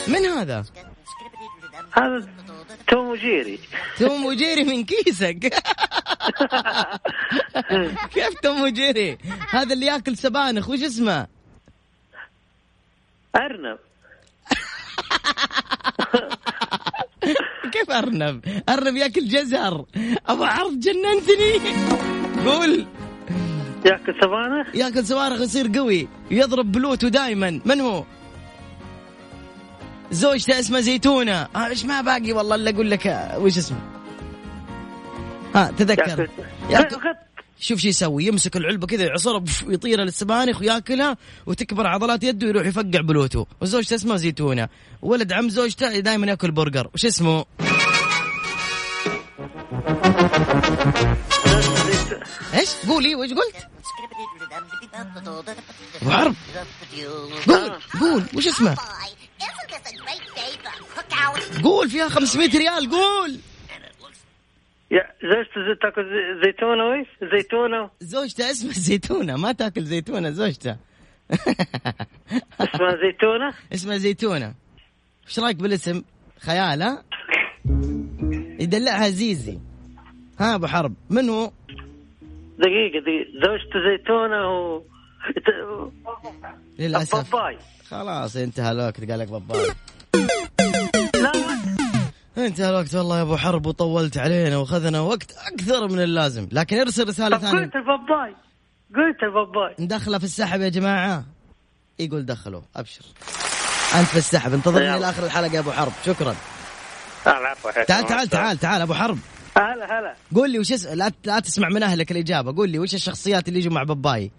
من 0.08 0.26
هذا؟ 0.26 0.64
هذا 1.92 2.28
توم 2.88 3.08
وجيري 3.08 3.58
توم 3.98 4.26
وجيري 4.26 4.64
من 4.64 4.84
كيسك 4.84 5.38
كيف 8.14 8.34
توم 8.42 8.62
وجيري؟ 8.62 9.18
هذا 9.50 9.72
اللي 9.72 9.86
ياكل 9.86 10.16
سبانخ 10.16 10.68
وش 10.68 10.82
اسمه؟ 10.82 11.26
أرنب 13.36 13.78
كيف 17.72 17.90
أرنب؟ 17.90 18.62
أرنب 18.68 18.96
ياكل 18.96 19.28
جزر 19.28 19.84
ابو 20.28 20.44
عرض 20.44 20.80
جننتني 20.80 21.60
قول 22.46 22.86
ياكل 23.86 24.14
سبانخ 24.22 24.74
ياكل 24.74 25.06
صواريخ 25.06 25.40
ويصير 25.40 25.78
قوي 25.78 26.08
يضرب 26.30 26.72
بلوتو 26.72 27.08
دائما 27.08 27.60
من 27.64 27.80
هو؟ 27.80 28.04
زوجته 30.10 30.58
اسمها 30.58 30.80
زيتونة. 30.80 31.32
آه 31.56 31.66
إيش 31.66 31.84
ما 31.84 32.00
باقي 32.00 32.32
والله 32.32 32.54
إلا 32.54 32.70
أقول 32.70 32.90
لك 32.90 33.30
وش 33.38 33.58
اسمه؟ 33.58 33.78
ها 35.54 35.72
تذكر. 35.78 36.28
ياكل. 36.70 36.96
شوف 37.60 37.80
شو 37.80 37.88
يسوي 37.88 38.24
يمسك 38.24 38.56
العلبة 38.56 38.86
كذا 38.86 39.04
يعصرها 39.04 39.44
ويطيرها 39.66 40.04
للسبانخ 40.04 40.60
وياكلها 40.60 41.16
وتكبر 41.46 41.86
عضلات 41.86 42.24
يده 42.24 42.46
ويروح 42.46 42.66
يفقع 42.66 43.00
بلوته 43.00 43.46
وزوجته 43.60 43.94
اسمها 43.94 44.16
زيتونة. 44.16 44.68
ولد 45.02 45.32
عم 45.32 45.48
زوجته 45.48 45.98
دائما 45.98 46.26
ياكل 46.26 46.50
برجر. 46.50 46.90
وش 46.94 47.06
اسمه؟ 47.06 47.44
إيش؟ 52.54 52.68
قولي 52.88 53.14
وش 53.14 53.30
قلت؟ 53.30 53.68
ابو 56.02 56.10
حرب 56.10 56.34
قول 57.48 57.72
قول 58.00 58.24
وش 58.34 58.46
اسمه? 58.46 58.76
قول 61.62 61.90
فيها 61.90 62.08
500 62.08 62.58
ريال 62.58 62.90
قول. 62.90 63.38
يا 64.90 65.02
زوجته 65.22 65.80
تاكل 65.82 66.02
زي- 66.04 66.44
زيتونة 66.46 66.84
ويش؟ 66.84 67.06
زيتونة. 67.32 67.90
زوجته 68.00 68.50
اسمها 68.50 68.72
زيتونة 68.72 69.36
ما 69.36 69.52
تاكل 69.52 69.84
زيتونة 69.84 70.30
زوجته. 70.30 70.76
اسمها 72.60 72.96
زيتونة؟ 73.02 73.54
اسمها 73.74 73.96
زيتونة. 73.98 74.54
إيش 75.28 75.38
رأيك 75.38 75.56
بالاسم؟ 75.56 76.02
خيال 76.40 76.82
ها؟ 76.82 77.04
يدلعها 78.60 79.08
زيزي. 79.08 79.58
ها 80.40 80.54
أبو 80.54 80.66
حرب 80.66 80.94
من 81.10 81.28
هو 81.28 81.50
دقيقة 82.58 83.00
دقيقة. 83.00 83.30
زوجته 83.46 83.80
زيتونة 83.90 84.48
و 84.48 84.82
للأسف. 86.78 87.34
باباي 87.34 87.58
خلاص 87.90 88.36
انتهى 88.36 88.72
الوقت 88.72 89.10
قال 89.10 89.18
لك 89.18 89.28
باباي. 89.28 89.66
انتهى 92.38 92.70
الوقت 92.70 92.94
والله 92.94 93.16
يا 93.16 93.22
أبو 93.22 93.36
حرب 93.36 93.66
وطولت 93.66 94.18
علينا 94.18 94.56
وأخذنا 94.56 95.00
وقت 95.00 95.34
أكثر 95.52 95.88
من 95.88 96.00
اللازم. 96.00 96.48
لكن 96.52 96.76
ارسل 96.76 97.08
رسالة 97.08 97.36
طب 97.36 97.42
ثانية. 97.42 97.60
قلت 97.60 97.76
الباباي. 97.76 98.34
قلت 98.96 99.22
الباباي. 99.22 99.74
ندخله 99.78 100.18
في 100.18 100.24
السحب 100.24 100.60
يا 100.60 100.68
جماعة؟ 100.68 101.24
يقول 101.98 102.26
دخلوا 102.26 102.62
أبشر. 102.76 103.04
أنت 103.94 104.08
في 104.08 104.16
السحب 104.18 104.52
انتظرني. 104.52 105.00
لآخر 105.00 105.24
الحلقة 105.26 105.54
يا 105.54 105.60
أبو 105.60 105.72
حرب. 105.72 105.92
شكرا. 106.06 106.34
تعال. 107.24 107.86
تعال 107.86 108.28
تعال 108.28 108.58
تعال 108.58 108.82
أبو 108.82 108.94
حرب. 108.94 109.18
هلا 109.56 109.98
هلا. 110.00 110.14
قول 110.34 110.50
لي 110.50 110.58
وش 110.58 110.72
اس... 110.72 110.86
لا 110.86 111.12
لا 111.24 111.40
تسمع 111.40 111.68
من 111.68 111.82
أهلك 111.82 112.10
الإجابة. 112.12 112.56
قول 112.56 112.70
لي 112.70 112.78
وش 112.78 112.94
الشخصيات 112.94 113.48
اللي 113.48 113.58
يجوا 113.58 113.72
مع 113.72 113.82
باباي؟ 113.82 114.30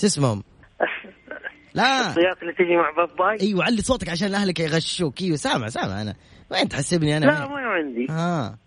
شو 0.00 0.06
اسمهم؟ 0.06 0.42
لا. 1.74 2.00
الشخصيات 2.00 2.42
اللي 2.42 2.52
تجي 2.52 2.76
مع 2.76 2.90
باباي؟ 2.90 3.40
أيوه 3.40 3.64
علي 3.64 3.82
صوتك 3.82 4.08
عشان 4.08 4.34
أهلك 4.34 4.60
يغشوك. 4.60 5.22
أيوه 5.22 5.36
سامع 5.36 5.68
سامع 5.68 6.02
أنا. 6.02 6.14
وين 6.50 6.68
تحسبني 6.68 7.16
أنا؟ 7.16 7.26
لا؟ 7.26 7.48
ما 7.48 7.60
عندي. 7.60 8.06
ها 8.10 8.58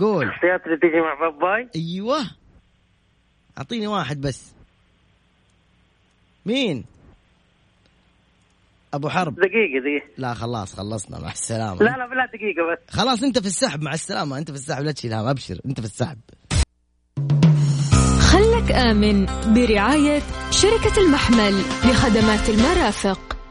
قول. 0.00 0.28
الشخصيات 0.28 0.66
اللي 0.66 0.76
تجي 0.76 1.00
مع 1.00 1.14
باباي؟ 1.20 1.68
أيوه. 1.76 2.30
أعطيني 3.58 3.86
واحد 3.86 4.20
بس. 4.20 4.54
مين؟ 6.46 6.84
أبو 8.94 9.08
حرب. 9.08 9.34
دقيقة 9.34 9.80
دقيقة. 9.80 10.06
لا 10.18 10.34
خلاص 10.34 10.74
خلصنا. 10.74 11.18
مع 11.18 11.32
السلامة. 11.32 11.78
لا 11.78 11.84
لا 11.84 12.06
بلا 12.06 12.26
دقيقة 12.26 12.72
بس. 12.72 12.96
خلاص 12.96 13.22
أنت 13.22 13.38
في 13.38 13.46
السحب. 13.46 13.82
مع 13.82 13.94
السلامة. 13.94 14.38
أنت 14.38 14.50
في 14.50 14.56
السحب. 14.56 14.82
لا 14.82 14.92
تشيل 14.92 15.12
هم 15.14 15.26
أبشر. 15.26 15.60
أنت 15.66 15.80
في 15.80 15.86
السحب. 15.86 16.18
خلك 18.20 18.72
آمن 18.72 19.26
برعاية 19.54 20.22
شركة 20.50 21.00
المحمل 21.00 21.54
لخدمات 21.84 22.50
المرافق. 22.50 23.43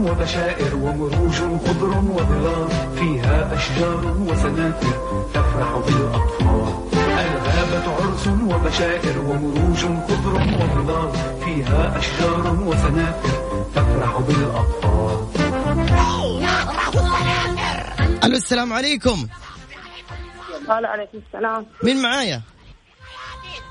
وبشائر 0.00 0.76
ومروج 0.76 1.34
خضر 1.34 1.92
وظلال 1.98 2.68
فيها 2.96 3.54
أشجار 3.54 4.16
وسناتر 4.28 4.96
تفرح 5.34 5.70
بالأطفال. 5.86 6.72
الغابة 7.26 7.86
عرس 7.96 8.26
وبشائر 8.26 9.18
ومروج 9.18 9.82
خضر 10.08 10.34
وظلال 10.34 11.12
فيها 11.44 11.98
أشجار 11.98 12.56
وسناتر 12.66 13.64
تفرح 13.74 14.18
بالأطفال. 14.20 15.26
ألو 18.24 18.36
السلام 18.36 18.72
عليكم. 18.72 19.26
هلا 20.70 20.88
عليكم 20.88 21.18
السلام. 21.26 21.66
مين 21.82 22.02
معايا؟ 22.02 22.42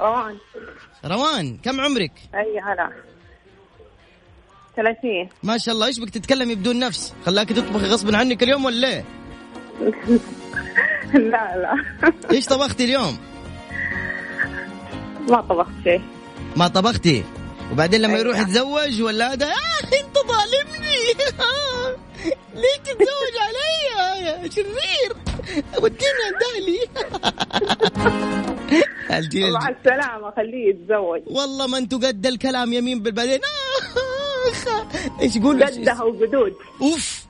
روان. 0.02 0.38
روان 1.06 1.58
كم 1.58 1.82
عمرك؟ 1.82 2.12
أي 2.36 2.60
هلا. 2.60 2.90
30 4.76 5.30
ما 5.44 5.58
شاء 5.58 5.76
الله 5.76 5.88
إيش 5.88 6.00
بك 6.00 6.10
تتكلمي 6.10 6.56
بدون 6.56 6.80
نفس؟ 6.80 7.14
خلاكي 7.26 7.54
تطبخي 7.54 7.86
غصبا 7.86 8.18
عنك 8.18 8.44
اليوم 8.44 8.66
ولا 8.66 8.88
إيه؟ 8.88 9.06
لا 11.32 11.58
لا. 11.58 11.76
إيش 12.32 12.46
طبختي 12.46 12.84
اليوم؟ 12.84 13.18
ما 15.30 15.42
طبخت 15.42 15.72
شيء. 15.84 16.02
ما 16.56 16.68
طبختي؟ 16.68 17.24
وبعدين 17.72 18.02
لما 18.02 18.14
أيوة. 18.14 18.20
يروح 18.28 18.40
يتزوج 18.40 19.02
ولا 19.02 19.34
هذا 19.34 19.46
آه 19.46 19.84
أنت 19.84 20.16
ظالمني. 20.18 20.98
ليه 22.62 22.78
تتزوج 22.84 23.36
علي؟ 23.42 24.26
يا 24.26 24.50
شرير. 24.50 25.16
وديني 25.82 26.22
عند 26.26 26.44
أهلي 26.56 26.80
الجيل 29.20 29.54
مع 29.60 29.70
السلامة 29.70 30.32
خليه 30.32 30.70
يتزوج. 30.70 31.22
والله 31.28 31.68
ما 31.68 31.78
أنتوا 31.78 32.00
قد 32.00 32.26
الكلام 32.26 32.74
يمين 32.74 33.04
بالبعدين 33.04 33.40
آه. 33.44 34.25
إيش 35.22 35.36
يقول؟ 35.36 35.64
قدها 35.64 36.04
وقدود 36.04 36.54
أوف. 36.82 37.26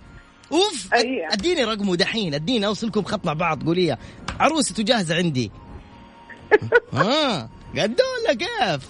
أوف. 0.52 0.94
أيوة. 0.94 1.34
أديني 1.34 1.64
رقمه 1.64 1.96
دحين. 1.96 2.34
أديني 2.34 2.66
أوصلكم 2.66 3.04
خط 3.04 3.26
مع 3.26 3.34
بعض. 3.34 3.64
قولي 3.64 3.98
عروسته 4.40 4.84
جاهزه 4.84 5.16
عندي. 5.16 5.52
ها 6.94 7.50
قد 7.78 8.00
ولا 8.02 8.34
كيف؟ 8.34 8.90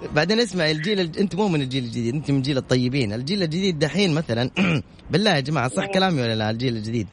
بعدين 0.16 0.40
اسمع 0.40 0.70
الجيل 0.70 1.00
الج... 1.00 1.18
أنت 1.18 1.34
مو 1.34 1.48
من 1.48 1.60
الجيل 1.60 1.84
الجديد 1.84 2.14
أنت 2.14 2.30
من 2.30 2.42
جيل 2.42 2.58
الطيبين. 2.58 3.12
الجيل 3.12 3.42
الجديد 3.42 3.78
دحين 3.78 4.14
مثلا 4.14 4.50
بالله 5.10 5.30
يا 5.30 5.40
جماعة 5.40 5.68
صح 5.68 5.86
كلامي 5.86 6.22
ولا 6.22 6.34
لا؟ 6.34 6.50
الجيل 6.50 6.76
الجديد. 6.76 7.06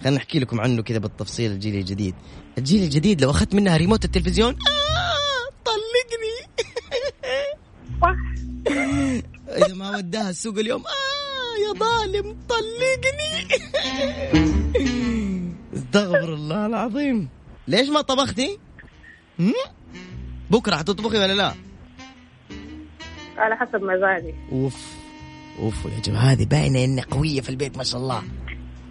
خلينا 0.00 0.16
نحكي 0.16 0.38
لكم 0.38 0.60
عنه 0.60 0.82
كذا 0.82 0.98
بالتفصيل 0.98 1.50
الجيل 1.50 1.74
الجديد. 1.74 2.14
الجيل 2.58 2.82
الجديد 2.82 3.22
لو 3.22 3.30
أخذت 3.30 3.54
منها 3.54 3.76
ريموت 3.76 4.04
التلفزيون 4.04 4.52
آه 4.52 5.50
طلقني 5.64 6.66
إذا 9.48 9.74
ما 9.74 9.96
وداها 9.96 10.30
السوق 10.30 10.58
اليوم 10.58 10.82
آه 10.86 11.68
يا 11.68 11.72
ظالم 11.78 12.36
طلقني. 12.48 13.48
استغفر 15.74 16.34
الله 16.34 16.66
العظيم. 16.66 17.28
ليش 17.68 17.88
ما 17.88 18.00
طبختي؟ 18.00 18.58
بكرة 20.50 20.76
حتطبخي 20.76 21.18
ولا 21.18 21.34
لا؟ 21.34 21.54
على 23.36 23.56
حسب 23.56 23.82
مزاجي. 23.82 24.34
أوف 24.52 24.94
أوف 25.58 25.84
يا 25.84 26.00
جماعة 26.00 26.24
هذه 26.24 26.44
باينة 26.44 26.84
انها 26.84 27.04
قوية 27.04 27.40
في 27.40 27.48
البيت 27.48 27.76
ما 27.76 27.84
شاء 27.84 28.00
الله. 28.00 28.22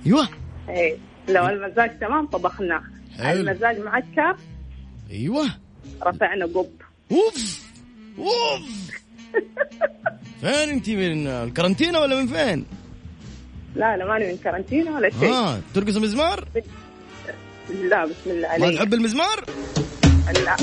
أيوه. 0.06 0.28
اي 0.70 1.00
لو 1.30 1.48
المزاج 1.48 2.00
تمام 2.00 2.28
طبخنا 2.28 2.84
حلو. 3.18 3.40
المزاج 3.40 3.80
معكر. 3.80 4.38
أيوه. 5.12 5.48
رفعنا 6.04 6.46
قب. 6.46 6.70
أوف. 7.12 7.69
اوف 8.20 8.62
فين 10.42 10.70
انت 10.70 10.90
من 10.90 11.28
الكرنتينه 11.28 12.00
ولا 12.00 12.22
من 12.22 12.28
فين؟ 12.28 12.66
لا 13.76 13.98
لا 13.98 14.06
ماني 14.06 14.32
من 14.32 14.38
كارنتينا 14.38 14.92
ولا 14.92 15.10
شيء. 15.10 15.34
آه 15.34 15.60
ترقص 15.76 15.96
مزمار؟ 15.96 16.48
لا 17.70 18.06
بسم 18.06 18.30
الله 18.30 18.48
ما 18.48 18.66
عليك 18.66 18.78
تحب 18.78 18.94
المزمار؟ 18.94 19.46
لا. 20.46 20.56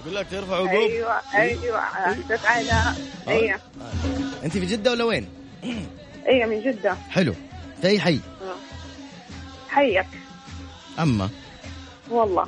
تقول 0.00 0.14
لك 0.14 0.26
ترفع 0.30 0.54
عقوب 0.54 0.68
أيوه 0.68 1.20
أيوه. 1.34 1.80
أيوه 3.28 3.60
انت 4.44 4.52
في 4.52 4.66
جدة 4.66 4.90
ولا 4.90 5.04
وين؟ 5.04 5.28
أيوه 6.28 6.46
من 6.46 6.60
جدة. 6.62 6.96
حلو. 7.10 7.34
في 7.82 7.88
اي 7.88 8.00
حي 8.00 8.20
حيك. 9.68 10.06
أما. 10.98 11.28
والله. 12.10 12.46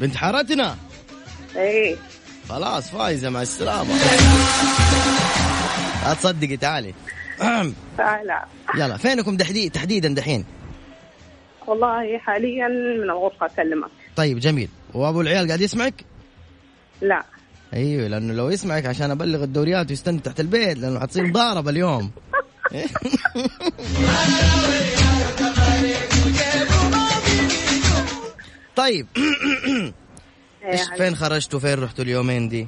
بنت 0.00 0.16
حارتنا؟ 0.16 0.76
إيه. 1.56 1.96
خلاص 2.48 2.90
فايزة 2.90 3.30
مع 3.30 3.42
السلامة. 3.42 3.94
لا 6.04 6.14
تصدقي 6.14 6.56
تعالي. 6.56 6.94
تعالى. 7.98 8.42
يلا 8.74 8.96
فينكم 8.96 9.36
تحديد 9.36 9.72
تحديدا 9.72 10.14
دحين؟ 10.14 10.44
والله 11.66 12.18
حاليا 12.18 12.68
من 12.68 13.02
الغرفة 13.02 13.46
أكلمك. 13.46 13.90
طيب 14.16 14.38
جميل. 14.38 14.68
وأبو 14.94 15.20
العيال 15.20 15.46
قاعد 15.46 15.60
يسمعك؟ 15.60 15.94
لا. 17.00 17.24
أيوه 17.74 18.08
لأنه 18.08 18.34
لو 18.34 18.50
يسمعك 18.50 18.86
عشان 18.86 19.10
أبلغ 19.10 19.44
الدوريات 19.44 19.90
ويستنى 19.90 20.20
تحت 20.20 20.40
البيت 20.40 20.78
لأنه 20.78 21.00
حتصير 21.00 21.26
مضاربة 21.26 21.70
اليوم. 21.70 22.10
طيب. 28.80 29.06
إيش 30.64 30.80
إيه، 30.80 30.96
فين 30.96 31.16
خرجتوا؟ 31.16 31.60
فين 31.60 31.82
رحتوا 31.82 32.04
اليومين 32.04 32.48
دي؟ 32.48 32.66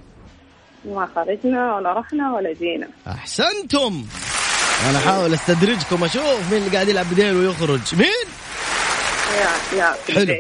ما 0.85 1.09
خرجنا 1.15 1.75
ولا 1.75 1.93
رحنا 1.93 2.35
ولا 2.35 2.53
جينا. 2.53 2.89
أحسنتم. 3.07 4.05
أنا 4.91 4.99
أحاول 4.99 5.35
أستدرجكم 5.35 6.05
أشوف 6.05 6.53
مين 6.53 6.63
اللي 6.63 6.75
قاعد 6.75 6.89
يلعب 6.89 7.07
بديل 7.11 7.35
ويخرج. 7.35 7.95
مين؟ 7.95 8.27
لا 9.77 9.93
في 9.93 10.13
حلو. 10.13 10.35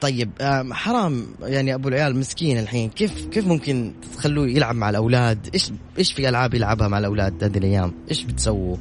طيب 0.00 0.30
حرام 0.72 1.26
يعني 1.42 1.74
أبو 1.74 1.88
العيال 1.88 2.16
مسكين 2.16 2.58
الحين. 2.58 2.90
كيف 2.90 3.26
كيف 3.26 3.46
ممكن 3.46 3.92
تخلوه 4.16 4.48
يلعب 4.48 4.74
مع 4.74 4.90
الأولاد؟ 4.90 5.50
إيش 5.54 5.70
إيش 5.98 6.12
في 6.12 6.28
ألعاب 6.28 6.54
يلعبها 6.54 6.88
مع 6.88 6.98
الأولاد 6.98 7.44
هذه 7.44 7.58
الأيام؟ 7.58 7.94
إيش 8.10 8.22
بتسووا؟ 8.22 8.76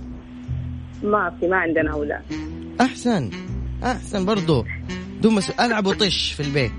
ما 1.03 1.37
في 1.39 1.47
ما 1.47 1.57
عندنا 1.57 1.93
أولاد. 1.93 2.21
أحسن. 2.81 3.29
أحسن 3.83 4.25
برضو. 4.25 4.65
دون 5.21 5.33
مسؤول 5.35 5.59
ألعب 5.59 5.85
وطش 5.85 6.31
في 6.31 6.39
البيت. 6.39 6.71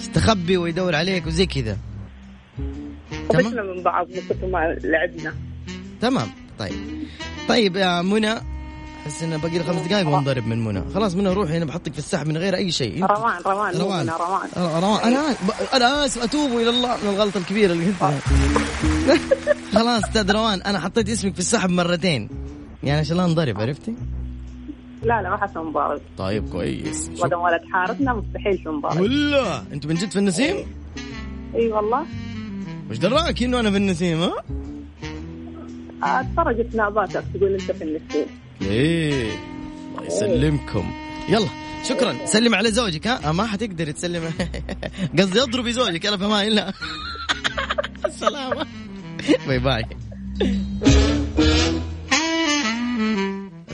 استخبي 0.00 0.56
ويدور 0.56 0.94
عليك 0.94 1.26
وزي 1.26 1.46
كذا. 1.46 1.76
تمام؟ 3.28 3.76
من 3.76 3.82
بعض 3.82 4.06
من 4.08 4.16
كثر 4.16 4.46
ما 4.46 4.76
لعبنا. 4.84 5.34
تمام. 6.00 6.28
طيب. 6.58 6.72
طيب 7.48 7.76
يا 7.76 8.02
منى 8.02 8.32
أحس 9.02 9.22
انه 9.22 9.36
باقي 9.36 9.58
لي 9.58 9.64
خمس 9.64 9.82
دقائق 9.82 10.08
وانضرب 10.08 10.46
من 10.46 10.64
منى. 10.64 10.82
خلاص 10.94 11.14
منى 11.14 11.32
روحي 11.32 11.56
أنا 11.56 11.64
بحطك 11.64 11.92
في 11.92 11.98
السحب 11.98 12.28
من 12.28 12.36
غير 12.36 12.54
أي 12.56 12.70
شيء. 12.70 13.04
روان 13.04 13.42
روان 13.46 13.76
روان. 13.76 14.08
روان. 14.08 14.48
روان. 14.82 15.00
أنا 15.04 15.34
أنا 15.74 16.04
آسف 16.06 16.22
أتوب 16.22 16.50
إلى 16.50 16.70
الله 16.70 16.96
من 16.96 17.08
الغلطه 17.08 17.38
الكبيره 17.38 17.72
اللي 17.72 17.84
كنت 17.84 18.12
خلاص 19.74 20.04
أستاذ 20.04 20.32
روان 20.32 20.62
أنا 20.62 20.80
حطيت 20.80 21.08
اسمك 21.08 21.34
في 21.34 21.40
السحب 21.40 21.70
مرتين. 21.70 22.28
يعني 22.82 23.00
عشان 23.00 23.16
لا 23.16 23.24
انضرب 23.24 23.60
عرفتي؟ 23.60 23.94
لا 25.02 25.22
لا 25.22 25.30
ما 25.30 25.36
حسن 25.36 25.60
مبارك 25.60 26.00
طيب 26.18 26.48
كويس. 26.48 27.10
ما 27.22 27.28
دام 27.28 27.40
ولد 27.40 27.60
حارتنا 27.72 28.12
مستحيل 28.14 28.58
في 28.58 28.68
مبارك 28.68 29.00
ولا 29.00 29.62
أنت 29.72 29.86
من 29.86 29.94
جد 29.94 30.10
في 30.10 30.18
النسيم؟ 30.18 30.56
إي 31.54 31.68
والله. 31.72 32.06
وش 32.90 32.98
دراك 32.98 33.42
إنه 33.42 33.60
أنا 33.60 33.70
في 33.70 33.76
النسيم 33.76 34.18
ها؟ 34.22 34.32
أتفرج 36.02 36.70
سناباتك 36.72 37.24
تقول 37.34 37.52
أنت 37.52 37.70
في 37.72 37.84
النسيم. 37.84 38.26
إيه. 38.62 39.30
الله 39.94 40.06
يسلمكم. 40.06 40.90
يلا 41.28 41.48
شكرا. 41.88 42.26
سلم 42.26 42.54
على 42.54 42.70
زوجك 42.72 43.06
ها؟ 43.06 43.28
آه، 43.28 43.32
ما 43.32 43.46
حتقدر 43.46 43.90
تسلم 43.90 44.22
قصدي 45.18 45.42
اضربي 45.42 45.72
زوجك 45.72 46.06
أنا 46.06 46.16
في 46.16 46.24
أمان 46.24 46.46
الله 46.46 46.72
السلامة 48.06 48.66
باي 49.46 49.58
باي 49.58 49.84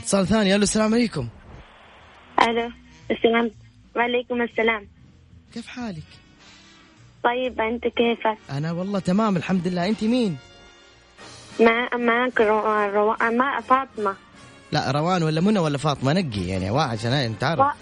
اتصال 0.05 0.27
ثاني. 0.27 0.55
ألو 0.55 0.63
السلام 0.63 0.93
عليكم. 0.93 1.27
ألو 2.41 2.71
السلام. 3.11 3.51
وعليكم 3.95 4.41
السلام. 4.41 4.87
كيف 5.53 5.67
حالك؟ 5.67 6.03
طيب 7.23 7.61
أنت 7.61 7.83
كيفك؟ 7.83 8.37
أنا 8.51 8.71
والله 8.71 8.99
تمام 8.99 9.37
الحمد 9.37 9.67
لله. 9.67 9.87
أنت 9.87 10.03
مين؟ 10.03 10.37
مع 11.59 11.89
معك 11.97 12.41
رو... 12.41 12.59
رو... 12.85 13.15
مع 13.31 13.61
فاطمة. 13.61 14.15
لا 14.71 14.91
روان 14.91 15.23
ولا 15.23 15.41
منى 15.41 15.59
ولا 15.59 15.77
فاطمة؟ 15.77 16.13
نقي 16.13 16.47
يعني 16.47 16.69
واحد 16.69 16.97
عشان 16.97 17.11
أنت 17.11 17.43
عارف. 17.43 17.75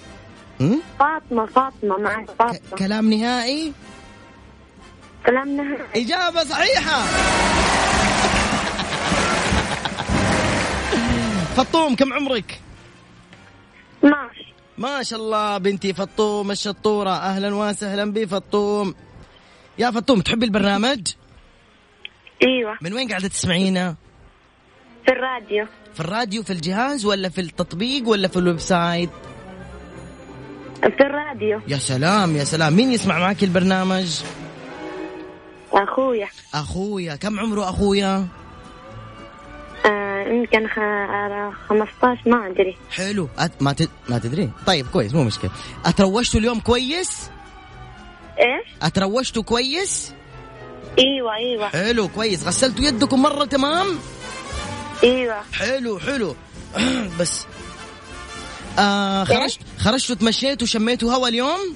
هم؟ 0.61 0.81
فاطمة 0.99 1.45
فاطمة 1.45 1.97
معك 1.97 2.29
فاطمة. 2.39 2.77
كلام 2.77 3.13
نهائي؟ 3.13 3.73
كلام 5.25 5.57
نهائي. 5.57 6.05
إجابة 6.05 6.43
صحيحة. 6.43 7.03
فطوم 11.53 11.95
كم 11.95 12.13
عمرك؟ 12.13 12.59
ماشي 14.03 14.53
ما 14.77 15.03
شاء 15.03 15.19
الله 15.19 15.57
بنتي 15.57 15.93
فطوم 15.93 16.51
الشطورة 16.51 17.09
أهلا 17.09 17.55
وسهلا 17.55 18.11
بفطوم 18.11 18.95
يا 19.79 19.91
فطوم 19.91 20.21
تحبي 20.21 20.45
البرنامج؟ 20.45 21.07
إيوه 22.43 22.77
من 22.81 22.93
وين 22.93 23.09
قاعدة 23.09 23.27
تسمعينا؟ 23.27 23.95
في 25.05 25.11
الراديو 25.11 25.65
في 25.93 25.99
الراديو 25.99 26.43
في 26.43 26.53
الجهاز 26.53 27.05
ولا 27.05 27.29
في 27.29 27.41
التطبيق 27.41 28.07
ولا 28.07 28.27
في 28.27 28.37
ال 28.37 28.59
website؟ 28.59 29.09
في 30.81 31.03
الراديو 31.03 31.61
يا 31.67 31.77
سلام 31.77 32.35
يا 32.35 32.43
سلام 32.43 32.73
مين 32.73 32.91
يسمع 32.91 33.19
معك 33.19 33.43
البرنامج؟ 33.43 34.21
أخويا 35.73 36.27
أخويا 36.53 37.15
كم 37.15 37.39
عمره 37.39 37.69
أخويا؟ 37.69 38.27
يمكن 40.27 40.67
خ... 40.67 40.79
آه، 40.79 41.53
15 41.69 42.29
ما 42.29 42.47
أدري. 42.47 42.75
حلو. 42.91 43.29
أت... 43.39 43.51
ما 43.61 43.73
تد... 43.73 43.89
ما 44.09 44.17
تدري. 44.19 44.49
طيب 44.67 44.87
كويس 44.87 45.13
مو 45.13 45.23
مشكلة. 45.23 45.51
أتروشتوا 45.85 46.39
اليوم 46.39 46.59
كويس؟ 46.59 47.29
إيش؟ 48.39 48.67
أتروشتوا 48.81 49.43
كويس؟ 49.43 50.13
إيوه 50.99 51.35
إيوه. 51.35 51.67
حلو 51.67 52.07
كويس. 52.07 52.47
غسلتوا 52.47 52.85
يدكم 52.85 53.21
مرة 53.21 53.45
تمام؟ 53.45 53.87
إيوه. 55.03 55.41
حلو 55.53 55.99
حلو. 55.99 56.35
بس. 57.19 57.45
آه 58.79 59.23
خرجت 59.23 59.59
خرجتوا 59.79 60.15
تمشيتوا 60.15 60.67
شميتوا 60.67 61.13
هوا 61.13 61.27
اليوم؟ 61.27 61.75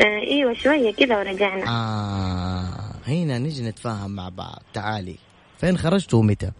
آه 0.00 0.20
إيوه 0.30 0.54
شوية 0.54 0.92
كذا 0.92 1.18
ورجعنا. 1.18 1.64
آه 1.68 3.10
هنا 3.10 3.38
نجي 3.38 3.62
نتفاهم 3.62 4.10
مع 4.10 4.28
بعض. 4.28 4.62
تعالي. 4.74 5.16
فين 5.60 5.78
خرجتوا 5.78 6.18
ومتى؟ 6.18 6.50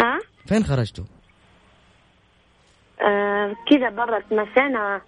ها؟ 0.00 0.18
فين 0.46 0.64
خرجتوا؟ 0.64 1.04
آه 3.02 3.56
كذا 3.70 3.90
برا 3.90 4.20
تمشينا. 4.20 5.00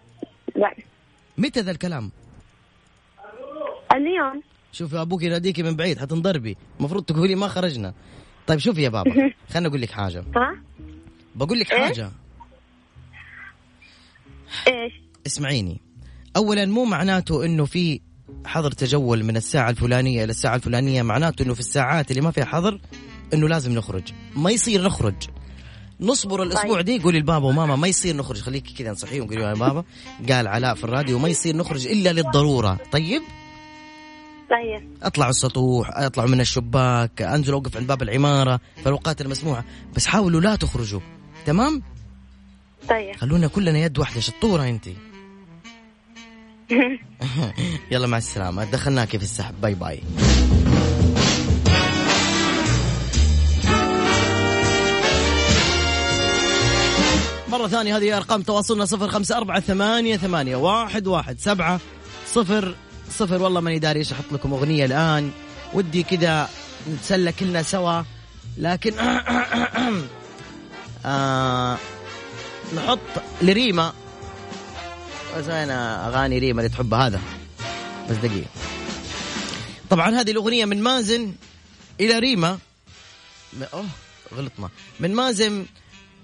متى 1.38 1.60
ذا 1.60 1.70
الكلام؟ 1.70 2.10
اليوم. 3.92 4.42
شوفي 4.72 5.00
أبوك 5.00 5.22
يناديكي 5.22 5.62
من 5.62 5.76
بعيد 5.76 5.98
حتنضربي. 5.98 6.56
المفروض 6.80 7.04
تقولي 7.04 7.34
ما 7.34 7.48
خرجنا. 7.48 7.94
طيب 8.46 8.58
شوفي 8.58 8.82
يا 8.82 8.88
بابا 8.88 9.10
خليني 9.52 9.68
أقول 9.68 9.80
لك 9.80 9.90
حاجة. 9.90 10.24
ها؟ 10.36 10.56
بقول 11.34 11.58
لك 11.60 11.72
إيه؟ 11.72 11.78
حاجة. 11.84 12.10
إيش؟ 14.68 14.92
اسمعيني. 15.26 15.80
اولا 16.36 16.66
مو 16.66 16.84
معناته 16.84 17.44
إنه 17.44 17.64
في 17.64 18.00
حظر 18.46 18.70
تجول 18.70 19.24
من 19.24 19.36
الساعة 19.36 19.70
الفلانية 19.70 20.24
إلى 20.24 20.30
الساعة 20.30 20.54
الفلانية 20.54 21.02
معناته 21.02 21.42
إنه 21.42 21.54
في 21.54 21.60
الساعات 21.60 22.10
اللي 22.10 22.22
ما 22.22 22.30
فيها 22.30 22.44
حظر 22.44 22.80
إنه 23.34 23.48
لازم 23.48 23.72
نخرج. 23.72 24.12
ما 24.36 24.50
يصير 24.50 24.82
نخرج. 24.82 25.14
نصبر 26.00 26.42
الأسبوع 26.42 26.76
طيب. 26.76 26.84
دي 26.84 26.98
قولي 26.98 27.18
لبابا 27.18 27.46
وماما 27.46 27.76
ما 27.76 27.88
يصير 27.88 28.16
نخرج. 28.16 28.40
خليكي 28.40 28.74
كذا 28.74 28.90
نصحيهم 28.90 29.26
قولي 29.26 29.42
يا 29.42 29.54
بابا. 29.54 29.84
قال 30.28 30.48
علاء 30.48 30.74
في 30.74 30.84
الراديو 30.84 31.18
ما 31.18 31.28
يصير 31.28 31.56
نخرج 31.56 31.86
إلا 31.86 32.12
للضرورة. 32.12 32.78
طيب؟ 32.92 33.22
طيب. 34.50 34.88
أطلعوا 35.02 35.30
السطوح 35.30 35.90
أطلعوا 35.92 36.28
من 36.28 36.40
الشباك 36.40 37.22
انزل 37.22 37.52
أوقف 37.52 37.76
عند 37.76 37.86
باب 37.86 38.02
العمارة 38.02 38.60
في 38.76 38.86
الأوقات 38.86 39.20
المسموحه 39.20 39.64
بس 39.96 40.06
حاولوا 40.06 40.40
لا 40.40 40.56
تخرجوا. 40.56 41.00
تمام؟ 41.46 41.82
طيب. 42.88 43.16
خلونا 43.16 43.46
كلنا 43.46 43.78
يد 43.78 43.98
واحدة. 43.98 44.20
شطورة 44.20 44.68
أنت. 44.68 44.88
يلا 47.92 48.06
مع 48.06 48.18
السلامة. 48.18 48.64
دخلناكي 48.64 49.18
في 49.18 49.24
السحب. 49.24 49.60
باي 49.60 49.74
باي. 49.74 50.02
مرة 57.48 57.68
ثانية 57.68 57.96
هذه 57.96 58.16
أرقام 58.16 58.42
تواصلنا 58.42 58.84
صفر 58.84 59.08
خمسة 59.08 59.36
أربعة 59.36 59.60
ثمانية 59.60 60.16
ثمانية 60.16 60.56
واحد 60.56 61.06
واحد 61.06 61.40
سبعة 61.40 61.80
صفر 62.26 62.74
صفر. 63.10 63.42
والله 63.42 63.60
ماني 63.60 63.78
داري 63.78 63.98
إيش 63.98 64.12
أحط 64.12 64.24
لكم 64.32 64.52
أغنية 64.52 64.84
الآن. 64.84 65.30
ودي 65.74 66.02
كذا 66.02 66.48
نتسلى 66.90 67.32
كلنا 67.32 67.62
سوا. 67.62 68.02
لكن 68.58 68.94
آه 71.06 71.78
نحط 72.76 72.98
لريما. 73.42 73.92
بس 75.36 75.48
أنا 75.48 76.08
أغاني 76.08 76.38
ريما 76.38 76.60
اللي 76.60 76.72
تحبها 76.72 77.06
هذا. 77.06 77.20
بس 78.10 78.16
دقيقة. 78.16 78.48
طبعا 79.90 80.20
هذه 80.20 80.30
الأغنية 80.30 80.64
من 80.64 80.82
مازن 80.82 81.34
إلى 82.00 82.18
ريما. 82.18 82.58
أوه 83.72 83.84
غلطنا. 84.34 84.68
من 85.00 85.14
مازن 85.14 85.66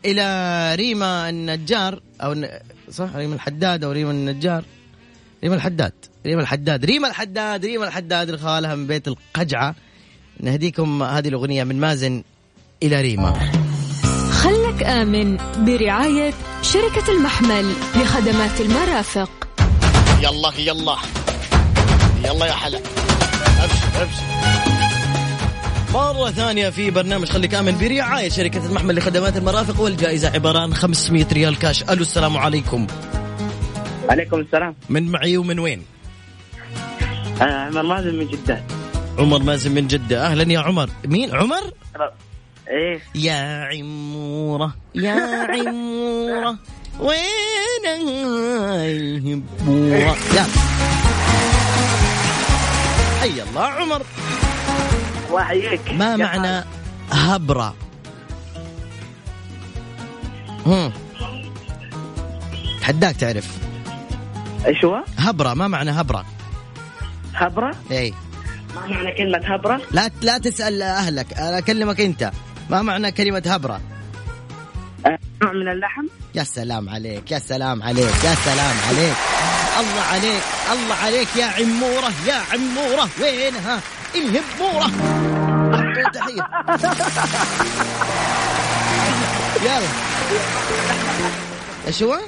إلى 0.05 0.75
ريما 0.75 1.29
النجار 1.29 2.01
أو 2.23 2.33
الن- 2.33 2.59
صح؟ 2.91 3.09
ريما 3.17 3.35
الحداد 3.35 3.85
أو 3.85 3.93
ريما 3.93 4.11
النجار. 4.11 4.65
ريما 5.43 5.55
الحداد 5.55 5.93
ريما 6.27 6.43
الحداد 6.43 6.85
ريما 6.85 7.09
الحداد 7.09 7.65
ريما 7.65 7.87
الحداد 7.89 8.29
الخالها 8.29 8.75
من 8.75 8.87
بيت 8.87 9.09
القجعة. 9.09 9.75
نهديكم 10.41 11.03
هذه 11.03 11.29
الأغنية 11.29 11.65
من 11.65 11.81
مازن 11.81 12.23
إلى 12.83 13.01
ريما 13.01 13.33
خلك 14.33 14.83
آمن 14.83 15.37
برعاية 15.59 16.33
شركة 16.63 17.11
المحمل 17.13 17.73
لخدمات 17.97 18.61
المرافق. 18.61 19.31
يلا 20.23 20.53
يلا. 20.59 20.97
يلا 22.25 22.47
يا 22.47 22.53
حلا. 22.53 22.79
أبشر 23.59 24.03
أبشر. 24.03 24.64
مرة 25.95 26.31
ثانية 26.31 26.71
في 26.71 26.91
برنامج 26.91 27.29
خليك 27.29 27.55
آمن 27.55 27.79
برعاية 27.79 28.29
شركة 28.29 28.67
المحمل 28.67 28.97
لخدمات 28.97 29.37
المرافق 29.37 29.81
والجائزة 29.81 30.29
عبارة 30.31 30.59
عن 30.59 30.75
500 30.75 31.27
ريال 31.33 31.59
كاش. 31.59 31.83
ألو 31.83 32.03
السلام 32.03 32.37
عليكم. 32.37 32.87
عليكم 34.09 34.41
السلام. 34.41 34.75
من 34.89 35.09
معي 35.11 35.37
ومن 35.37 35.59
وين؟ 35.59 35.83
آه، 37.41 37.45
عمر 37.45 37.83
مازن 37.83 38.15
من 38.15 38.27
جدة. 38.29 38.63
عمر 39.19 39.43
مازن 39.43 39.73
من 39.73 39.87
جدة. 39.87 40.27
أهلا 40.27 40.53
يا 40.53 40.59
عمر. 40.59 40.91
مين؟ 41.07 41.35
عمر؟ 41.35 41.63
إيه. 42.71 43.01
يا 43.15 43.69
عمورة 43.73 44.75
يا 44.95 45.47
عمورة 45.51 46.59
وين 47.01 47.85
الهبورة؟ 48.81 50.17
لا 50.35 50.45
حي 53.21 53.43
الله 53.43 53.63
عمر. 53.63 54.03
الله 55.35 55.53
يحييك 55.53 55.93
ما 55.93 56.17
معنى 56.17 56.65
هبرة؟ 57.11 57.75
هم. 60.67 60.93
حداك 62.83 63.17
تعرف. 63.17 63.59
إيش 64.67 64.85
هو؟ 64.85 65.05
هبرة 65.19 65.55
ما 65.55 65.69
معنى 65.69 65.91
هبرة. 65.91 66.25
هبرة؟ 67.35 67.75
إي. 67.91 68.15
ما 68.75 68.87
معنى 68.87 69.13
كلمة 69.13 69.55
هبرة؟ 69.55 69.81
لا 69.91 70.11
لا 70.23 70.39
تسأل 70.39 70.83
أهلك 70.83 71.39
أنا 71.39 71.59
أكلمك 71.59 72.01
أنت. 72.01 72.31
ما 72.71 72.83
معنى 72.83 73.13
كلمة 73.13 73.43
هبرة؟ 73.47 73.81
آه، 75.07 75.19
نوع 75.43 75.53
من 75.53 75.69
اللحم؟ 75.69 76.07
يا 76.35 76.45
سلام 76.45 76.89
عليك 76.89 77.31
يا 77.33 77.39
سلام 77.39 77.83
عليك 77.83 78.25
يا 78.25 78.35
سلام 78.35 78.77
عليك. 78.89 79.17
الله 79.81 80.03
عليك 80.13 80.43
الله 80.73 80.95
عليك 80.95 81.29
يا 81.37 81.45
عمورة 81.47 82.13
يا 82.27 82.35
عمورة 82.53 83.09
وينها؟ 83.21 83.81
الهبورة 84.15 84.87
تحية. 86.15 86.43
يلا. 89.65 89.89
إيش 91.87 92.03
هو؟ 92.03 92.19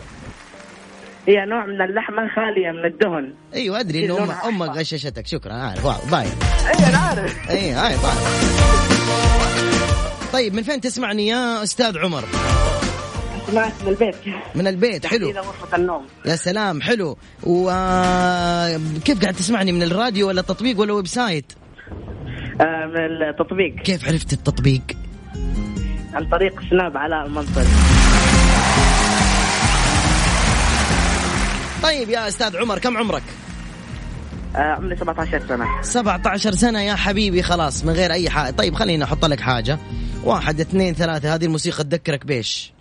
هي 1.29 1.45
نوع 1.47 1.67
من 1.67 1.83
اللحمة 1.83 2.29
خالية 2.37 2.71
من 2.71 2.85
الدهن. 2.85 3.35
أيوه 3.55 3.81
أدري 3.81 4.05
إنه 4.07 4.27
أم- 4.27 4.45
أمك 4.47 4.69
غششتك. 4.69 5.27
شكرا. 5.27 5.53
عارف. 5.53 5.85
واو 5.85 5.97
باين. 6.11 6.31
اي 6.69 6.89
أنا 6.89 6.99
عارف. 6.99 7.51
اي 7.51 7.71
هاي 7.71 7.97
باين. 7.97 8.17
طيب 10.33 10.55
من 10.55 10.63
فين 10.63 10.81
تسمعني 10.81 11.27
يا 11.27 11.63
أستاذ 11.63 11.99
عمر؟ 11.99 12.25
سمعت 13.47 13.73
من 13.83 13.89
البيت. 13.89 14.15
من 14.55 14.67
البيت 14.67 15.07
حلو. 15.07 15.31
غرفة 15.31 15.77
النوم. 15.77 16.07
يا 16.25 16.37
سلام 16.37 16.83
حلو. 16.83 17.17
وكيف 17.43 19.23
قاعد 19.23 19.35
تسمعني 19.35 19.73
من 19.73 19.83
الراديو 19.83 20.29
ولا 20.29 20.43
تطبيق 20.43 20.81
ولا 20.81 20.93
website؟ 20.93 21.53
من 22.61 23.23
التطبيق. 23.29 23.75
كيف 23.75 24.09
عرفت 24.09 24.33
التطبيق؟ 24.33 24.83
عن 26.15 26.29
طريق 26.29 26.61
سناب 26.71 26.97
علاء 26.97 27.27
المنصري 27.27 27.67
طيب 31.83 32.09
يا 32.09 32.29
أستاذ 32.29 32.57
عمر 32.57 32.79
كم 32.79 32.97
عمرك؟ 32.97 33.23
آه، 34.57 34.59
عمري 34.59 34.97
17 34.97 35.43
سنة. 35.49 35.83
17 35.83 36.53
سنة 36.53 36.81
يا 36.81 36.95
حبيبي 36.95 37.43
خلاص 37.43 37.85
من 37.85 37.93
غير 37.93 38.13
أي 38.13 38.31
حاجة 38.31 38.51
طيب 38.55 38.75
خليني 38.75 39.05
أحط 39.05 39.25
لك 39.25 39.41
حاجة. 39.41 39.79
واحد 40.25 40.61
اثنين 40.61 40.95
ثلاثة 40.95 41.35
هذه 41.35 41.45
الموسيقى 41.45 41.85
تذكرك 41.85 42.27
بيش 42.27 42.73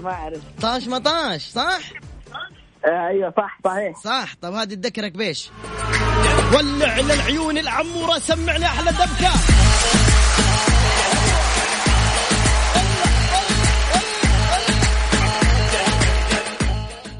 ما 0.00 0.10
أعرف. 0.10 0.40
طاش 0.62 0.88
مطاش 0.88 1.42
صح؟ 1.42 1.80
آه 2.84 3.06
أيوة 3.08 3.34
صح 3.36 3.58
صحيح. 3.64 3.96
صح. 4.04 4.34
طب 4.42 4.52
هذه 4.52 4.74
تذكرك 4.74 5.12
بيش 5.12 5.50
ولع 6.54 6.98
للعيون 6.98 7.58
العمورة 7.58 8.18
سمع 8.18 8.56
لي 8.56 8.66
أحلى 8.66 8.90
دبكة. 8.90 9.32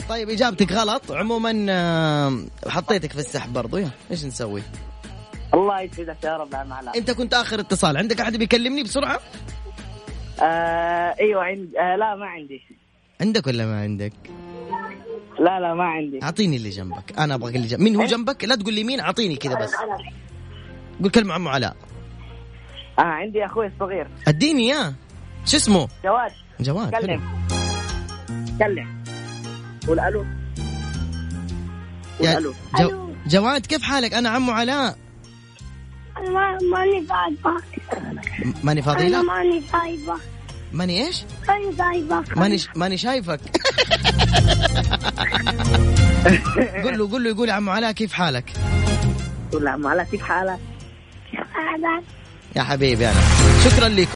طيب 0.08 0.30
إجابتك 0.30 0.72
غلط. 0.72 1.12
عموما 1.12 1.66
آه، 1.70 2.38
حطيتك 2.68 3.12
في 3.12 3.18
السحب 3.18 3.52
برضو. 3.52 3.76
يا 3.76 3.90
إيش 4.10 4.24
نسوي؟ 4.24 4.62
الله 5.54 5.80
يسعدك 5.80 6.24
يا 6.24 6.36
رب 6.36 6.52
يا 6.52 6.92
أنت 6.96 7.10
كنت 7.10 7.34
آخر 7.34 7.60
اتصال. 7.60 7.96
عندك 7.96 8.20
أحد 8.20 8.36
بيكلمني 8.36 8.82
بسرعة؟ 8.82 9.20
آه 10.42 11.14
أيوة 11.20 11.44
عندي. 11.44 11.80
آه 11.80 11.96
لا 11.96 12.16
ما 12.16 12.26
عندي. 12.26 12.62
عندك 13.20 13.46
ولا 13.46 13.66
ما 13.66 13.80
عندك؟ 13.80 14.12
لا 15.38 15.60
لا 15.60 15.74
ما 15.74 15.84
عندي. 15.84 16.22
أعطيني 16.22 16.56
اللي 16.56 16.70
جنبك. 16.70 17.18
أنا 17.18 17.34
أبغى 17.34 17.56
اللي 17.56 17.66
جنبك 17.66 17.82
مين 17.82 17.96
هو 17.96 18.04
جنبك؟ 18.04 18.44
لا 18.44 18.54
تقول 18.54 18.74
لي 18.74 18.84
مين 18.84 19.00
أعطيني 19.00 19.36
كذا 19.36 19.54
بس. 19.54 19.72
قول 21.02 21.10
كلمة 21.10 21.34
عمو 21.34 21.48
علاء. 21.48 21.76
آه 22.98 23.02
عندي 23.02 23.46
أخوي 23.46 23.66
الصغير. 23.66 24.08
أديني 24.28 24.72
إياه. 24.72 24.94
شو 25.46 25.56
اسمه؟ 25.56 25.88
جواد. 26.04 26.32
جواد. 26.60 26.90
كلم. 26.94 27.22
كلم. 28.58 29.04
قول 29.86 30.00
ألو. 30.00 30.24
قول 32.18 32.28
يا 32.28 32.38
ألو. 32.38 32.54
جو... 32.78 33.12
جواد 33.26 33.66
كيف 33.66 33.82
حالك؟ 33.82 34.14
أنا 34.14 34.28
عمو 34.28 34.52
علاء. 34.52 34.98
ما 36.20 36.58
ماني 36.72 37.06
سايبة 37.08 37.50
م- 38.44 38.52
ماني 38.62 38.82
فاضي؟ 38.82 39.08
لك 39.08 39.24
ماني 39.24 39.62
ماني 40.72 41.06
إيش؟ 41.06 41.24
ماني 41.48 41.76
سايبة 41.78 42.22
ماني 42.36 42.58
ش... 42.58 42.68
ماني 42.76 42.96
شايفك. 42.96 43.40
قول 46.82 46.98
له 46.98 47.10
قول 47.10 47.24
له 47.24 47.30
يقول 47.30 47.48
يا 47.48 47.54
عمو 47.54 47.70
علاء 47.70 47.92
كيف 47.92 48.12
حالك؟ 48.12 48.44
قول 49.52 49.64
له 49.64 49.70
عم 49.70 49.86
علاء 49.86 50.04
كيف 50.04 50.22
حالك؟ 50.22 50.58
هذا 51.32 52.02
يا 52.56 52.62
حبيبي 52.62 53.06
أنا. 53.08 53.20
شكرا 53.64 53.88
لك. 53.88 53.98